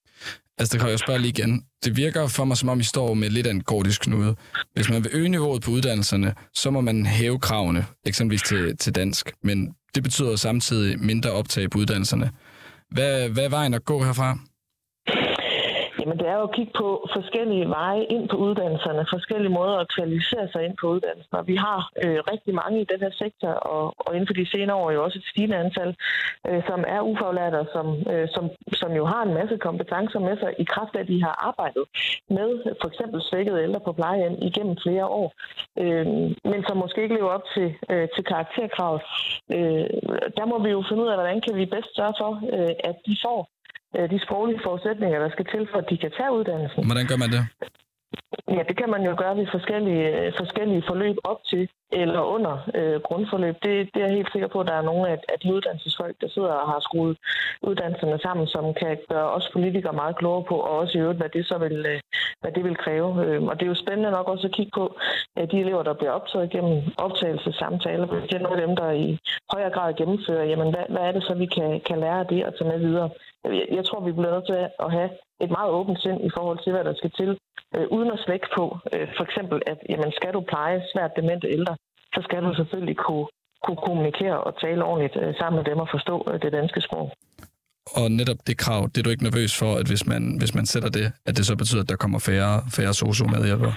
Altså, 0.58 0.72
det 0.72 0.80
kan 0.80 0.90
jeg 0.90 0.98
spørge 0.98 1.18
lige 1.18 1.28
igen. 1.28 1.62
Det 1.84 1.96
virker 1.96 2.26
for 2.26 2.44
mig, 2.44 2.56
som 2.56 2.68
om 2.68 2.80
I 2.80 2.82
står 2.82 3.14
med 3.14 3.30
lidt 3.30 3.46
af 3.46 3.50
en 3.50 3.62
gordisk 3.62 4.00
knude. 4.00 4.36
Hvis 4.74 4.88
man 4.88 5.04
vil 5.04 5.10
øge 5.14 5.28
niveauet 5.28 5.62
på 5.62 5.70
uddannelserne, 5.70 6.34
så 6.54 6.70
må 6.70 6.80
man 6.80 7.06
hæve 7.06 7.38
kravene, 7.38 7.86
eksempelvis 8.06 8.42
til, 8.42 8.76
til 8.76 8.94
dansk. 8.94 9.32
Men 9.42 9.74
det 9.94 10.02
betyder 10.02 10.36
samtidig 10.36 11.00
mindre 11.00 11.30
optag 11.30 11.70
på 11.70 11.78
uddannelserne. 11.78 12.30
Hvad, 12.90 13.28
hvad 13.28 13.44
er 13.44 13.48
vejen 13.48 13.74
at 13.74 13.84
gå 13.84 14.04
herfra? 14.04 14.38
Jamen, 16.06 16.18
det 16.18 16.28
er 16.28 16.36
jo 16.40 16.42
at 16.48 16.54
kigge 16.56 16.72
på 16.82 16.88
forskellige 17.16 17.68
veje 17.68 18.04
ind 18.04 18.28
på 18.28 18.36
uddannelserne, 18.36 19.06
forskellige 19.16 19.56
måder 19.58 19.76
at 19.78 19.92
kvalificere 19.96 20.48
sig 20.52 20.64
ind 20.64 20.76
på 20.80 20.86
uddannelserne. 20.94 21.46
Vi 21.46 21.56
har 21.56 21.80
øh, 22.04 22.18
rigtig 22.32 22.54
mange 22.54 22.80
i 22.80 22.86
den 22.92 23.00
her 23.00 23.14
sektor, 23.24 23.48
og, 23.48 23.94
og 23.98 24.14
inden 24.14 24.26
for 24.26 24.34
de 24.40 24.50
senere 24.50 24.76
år 24.76 24.90
jo 24.90 25.04
også 25.04 25.18
et 25.18 25.30
stigende 25.32 25.56
antal, 25.56 25.90
øh, 26.48 26.62
som 26.68 26.84
er 26.94 27.00
ufaglærte, 27.00 27.66
som, 27.74 27.86
øh, 28.12 28.28
som, 28.34 28.44
som 28.80 28.90
jo 28.92 29.04
har 29.12 29.22
en 29.22 29.34
masse 29.34 29.56
kompetencer 29.56 30.20
med 30.28 30.36
sig 30.38 30.50
i 30.58 30.64
kraft 30.64 30.96
af, 30.96 31.00
at 31.00 31.08
de 31.08 31.22
har 31.22 31.34
arbejdet 31.48 31.84
med 32.30 32.48
for 32.80 32.88
eksempel 32.88 33.22
svækkede 33.22 33.62
ældre 33.62 33.80
på 33.80 33.92
plejehjem 33.92 34.36
igennem 34.48 34.76
flere 34.84 35.06
år, 35.06 35.28
øh, 35.82 36.06
men 36.52 36.60
som 36.68 36.76
måske 36.76 37.02
ikke 37.02 37.16
lever 37.18 37.32
op 37.38 37.46
til, 37.54 37.68
øh, 37.90 38.08
til 38.14 38.24
karakterkravet. 38.24 39.02
Øh, 39.56 39.86
der 40.38 40.46
må 40.50 40.56
vi 40.64 40.70
jo 40.70 40.84
finde 40.88 41.02
ud 41.02 41.08
af, 41.08 41.16
hvordan 41.16 41.40
kan 41.40 41.54
vi 41.56 41.66
bedst 41.74 41.90
sørge 41.96 42.14
for, 42.22 42.32
øh, 42.56 42.74
at 42.90 42.96
de 43.06 43.16
får 43.24 43.40
Øh, 43.96 44.10
de 44.12 44.18
sproglige 44.26 44.60
forudsætninger, 44.66 45.18
der 45.24 45.30
skal 45.30 45.46
til, 45.52 45.62
for 45.70 45.78
at 45.82 45.86
de 45.90 45.96
kan 46.02 46.12
tage 46.18 46.32
uddannelsen. 46.38 46.84
Hvordan 46.90 47.06
gør 47.10 47.18
man 47.24 47.30
det? 47.36 47.42
Ja, 48.48 48.62
det 48.68 48.76
kan 48.76 48.90
man 48.90 49.02
jo 49.02 49.14
gøre 49.18 49.36
ved 49.36 49.46
forskellige, 49.50 50.26
øh, 50.26 50.32
forskellige 50.36 50.82
forløb 50.86 51.16
op 51.24 51.40
til 51.44 51.68
eller 51.92 52.20
under 52.20 52.54
øh, 52.74 53.00
grundforløb. 53.00 53.54
Det, 53.62 53.94
det 53.94 54.02
er 54.02 54.06
jeg 54.06 54.14
helt 54.14 54.32
sikker 54.32 54.48
på, 54.48 54.60
at 54.60 54.66
der 54.66 54.72
er 54.72 54.82
nogle 54.82 55.08
af, 55.08 55.18
af 55.28 55.38
de 55.42 55.54
uddannelsesfolk, 55.54 56.16
der 56.20 56.28
sidder 56.28 56.48
og 56.48 56.68
har 56.72 56.80
skruet 56.80 57.16
uddannelserne 57.62 58.18
sammen, 58.18 58.46
som 58.46 58.74
kan 58.74 58.98
gøre 59.08 59.30
os 59.30 59.50
politikere 59.52 59.92
meget 59.92 60.16
klogere 60.16 60.44
på, 60.44 60.54
og 60.54 60.78
også 60.78 60.98
i 60.98 61.00
øvrigt, 61.00 61.18
hvad 61.18 61.28
det 61.28 61.46
så 61.46 61.58
vil, 61.58 61.86
øh, 61.86 62.00
hvad 62.40 62.52
det 62.52 62.64
vil 62.64 62.76
kræve. 62.76 63.24
Øh, 63.24 63.42
og 63.42 63.54
det 63.54 63.62
er 63.62 63.72
jo 63.74 63.74
spændende 63.74 64.10
nok 64.10 64.28
også 64.28 64.46
at 64.46 64.52
kigge 64.52 64.72
på, 64.74 64.96
at 65.36 65.50
de 65.52 65.60
elever, 65.60 65.82
der 65.82 65.94
bliver 65.94 66.10
optaget 66.10 66.50
gennem 66.50 66.82
optagelsessamtaler, 66.96 68.06
det 68.06 68.34
er 68.34 68.38
nogle 68.38 68.60
af 68.60 68.66
dem, 68.66 68.76
der 68.76 68.90
i 68.90 69.18
højere 69.52 69.70
grad 69.70 69.94
gennemfører, 69.94 70.44
jamen 70.44 70.70
hvad, 70.74 70.84
hvad 70.88 71.02
er 71.02 71.12
det 71.12 71.22
så, 71.22 71.34
vi 71.34 71.46
kan, 71.46 71.80
kan 71.80 72.00
lære 72.00 72.20
af 72.20 72.26
det 72.26 72.46
og 72.46 72.58
tage 72.58 72.70
med 72.70 72.78
videre. 72.78 73.10
Jeg, 73.44 73.66
jeg 73.70 73.84
tror, 73.84 74.00
vi 74.00 74.12
bliver 74.12 74.34
nødt 74.34 74.46
til 74.46 74.68
at 74.84 74.92
have 74.92 75.10
et 75.44 75.50
meget 75.56 75.70
åbent 75.78 75.98
sind 76.04 76.18
i 76.28 76.30
forhold 76.36 76.58
til, 76.64 76.72
hvad 76.72 76.84
der 76.88 76.94
skal 77.00 77.12
til, 77.20 77.30
øh, 77.76 77.86
uden 77.96 78.10
at 78.14 78.22
slække 78.24 78.48
på. 78.56 78.64
Øh, 78.94 79.08
for 79.16 79.24
eksempel, 79.28 79.58
at 79.72 79.78
jamen, 79.90 80.12
skal 80.18 80.32
du 80.36 80.40
pleje 80.52 80.78
svært 80.92 81.12
demente 81.18 81.46
ældre, 81.56 81.74
så 82.14 82.20
skal 82.26 82.40
du 82.46 82.54
selvfølgelig 82.54 82.96
kunne, 83.06 83.26
kunne 83.64 83.80
kommunikere 83.86 84.38
og 84.46 84.52
tale 84.64 84.84
ordentligt 84.84 85.16
øh, 85.22 85.34
sammen 85.40 85.56
med 85.58 85.64
dem 85.70 85.78
og 85.84 85.88
forstå 85.96 86.16
øh, 86.30 86.42
det 86.42 86.52
danske 86.52 86.80
sprog. 86.86 87.06
Og 88.00 88.10
netop 88.10 88.40
det 88.46 88.56
krav, 88.58 88.82
det 88.82 88.98
er 88.98 89.02
du 89.02 89.10
ikke 89.10 89.28
nervøs 89.28 89.58
for, 89.58 89.72
at 89.80 89.86
hvis 89.86 90.06
man, 90.06 90.22
hvis 90.38 90.54
man 90.54 90.66
sætter 90.66 90.90
det, 90.98 91.06
at 91.26 91.36
det 91.36 91.46
så 91.46 91.56
betyder, 91.56 91.82
at 91.82 91.88
der 91.88 91.96
kommer 91.96 92.18
færre, 92.18 92.62
færre 92.76 92.94
sosu-medhjælpere? 92.94 93.74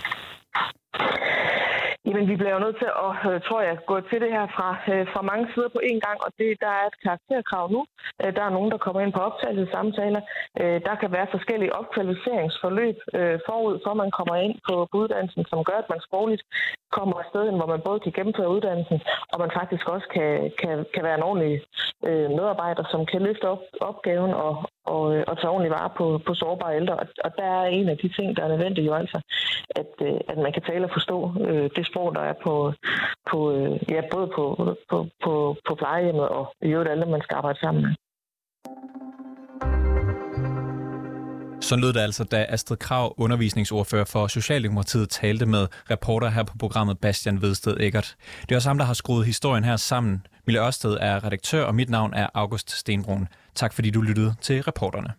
Jamen, 2.05 2.27
vi 2.31 2.35
bliver 2.35 2.53
jo 2.53 2.63
nødt 2.65 2.77
til 2.83 2.91
at, 3.05 3.13
øh, 3.29 3.41
tror 3.47 3.61
jeg, 3.61 3.77
gå 3.91 3.95
til 4.09 4.21
det 4.23 4.31
her 4.37 4.47
fra, 4.55 4.69
øh, 4.91 5.05
fra 5.13 5.21
mange 5.21 5.45
sider 5.53 5.69
på 5.75 5.81
én 5.89 5.99
gang, 6.07 6.17
og 6.25 6.31
det, 6.39 6.49
der 6.63 6.71
er 6.79 6.85
et 6.91 6.97
karakterkrav 7.03 7.65
nu. 7.75 7.81
Øh, 8.21 8.35
der 8.35 8.43
er 8.43 8.55
nogen, 8.57 8.71
der 8.71 8.77
kommer 8.85 9.01
ind 9.01 9.13
på 9.13 9.21
optagelsessamtaler. 9.29 10.21
Der 10.87 10.95
kan 11.01 11.11
være 11.11 11.33
forskellige 11.35 11.75
opkvalificeringsforløb 11.79 12.97
forud, 13.47 13.75
for 13.85 13.93
man 13.93 14.11
kommer 14.11 14.35
ind 14.35 14.55
på, 14.67 14.75
på 14.91 14.97
uddannelsen, 14.97 15.45
som 15.49 15.63
gør, 15.63 15.77
at 15.83 15.89
man 15.89 16.01
sprogligt 16.07 16.43
kommer 16.91 17.15
afsted, 17.19 17.43
hvor 17.59 17.71
man 17.73 17.81
både 17.87 17.99
kan 17.99 18.11
gennemføre 18.11 18.53
uddannelsen, 18.55 18.99
og 19.31 19.39
man 19.43 19.51
faktisk 19.59 19.85
også 19.89 20.07
kan, 20.15 20.51
kan, 20.61 20.85
kan 20.93 21.03
være 21.03 21.17
en 21.17 21.27
ordentlig 21.29 21.61
medarbejder, 22.37 22.83
som 22.91 23.05
kan 23.05 23.21
løfte 23.21 23.45
op, 23.53 23.63
opgaven 23.81 24.33
og, 24.33 24.53
og, 24.95 25.03
øh, 25.15 25.23
og 25.27 25.35
tage 25.37 25.51
ordentligt 25.53 25.75
vare 25.77 25.91
på, 25.97 26.05
på 26.27 26.33
sårbare 26.33 26.75
ældre. 26.79 26.95
Og, 27.01 27.07
og 27.25 27.31
der 27.37 27.47
er 27.59 27.65
en 27.65 27.89
af 27.89 27.97
de 27.97 28.09
ting, 28.17 28.37
der 28.37 28.43
er 28.43 28.51
nødvendigt 28.53 28.87
jo 28.87 28.93
altså, 29.01 29.19
at, 29.81 29.93
øh, 30.07 30.19
at 30.31 30.37
man 30.37 30.53
kan 30.53 30.63
tale 30.69 30.85
og 30.85 30.91
forstå 30.97 31.17
øh, 31.47 31.69
det 31.75 31.85
sprog, 31.89 32.15
der 32.15 32.21
er 32.31 32.35
på, 32.45 32.73
på 33.31 33.37
ja, 33.95 34.01
både 34.11 34.27
på, 34.35 34.75
på, 34.89 34.97
på, 35.23 35.33
på 35.67 35.75
plejehjemmet 35.75 36.27
og 36.37 36.45
i 36.61 36.69
øvrigt 36.73 36.91
alle, 36.91 37.05
man 37.05 37.21
skal 37.21 37.35
arbejde 37.35 37.59
sammen 37.59 37.81
med. 37.83 37.91
Så 41.61 41.75
lød 41.75 41.93
det 41.93 41.99
altså, 41.99 42.23
da 42.23 42.45
Astrid 42.49 42.77
Krav, 42.77 43.13
undervisningsordfører 43.17 44.05
for 44.05 44.27
Socialdemokratiet, 44.27 45.09
talte 45.09 45.45
med 45.45 45.67
reporter 45.91 46.29
her 46.29 46.43
på 46.43 46.53
programmet 46.59 46.99
Bastian 46.99 47.41
Vedsted 47.41 47.77
Eggert. 47.79 48.15
Det 48.41 48.51
er 48.51 48.55
også 48.55 48.69
ham, 48.69 48.77
der 48.77 48.85
har 48.85 48.93
skruet 48.93 49.25
historien 49.25 49.63
her 49.63 49.75
sammen. 49.75 50.25
Mille 50.45 50.65
Ørsted 50.65 50.97
er 51.01 51.23
redaktør, 51.23 51.63
og 51.63 51.75
mit 51.75 51.89
navn 51.89 52.13
er 52.13 52.27
August 52.33 52.71
Stenbrun. 52.71 53.27
Tak 53.59 53.73
fordi 53.73 53.89
du 53.89 54.01
lyttede 54.01 54.35
til 54.41 54.63
reporterne. 54.63 55.13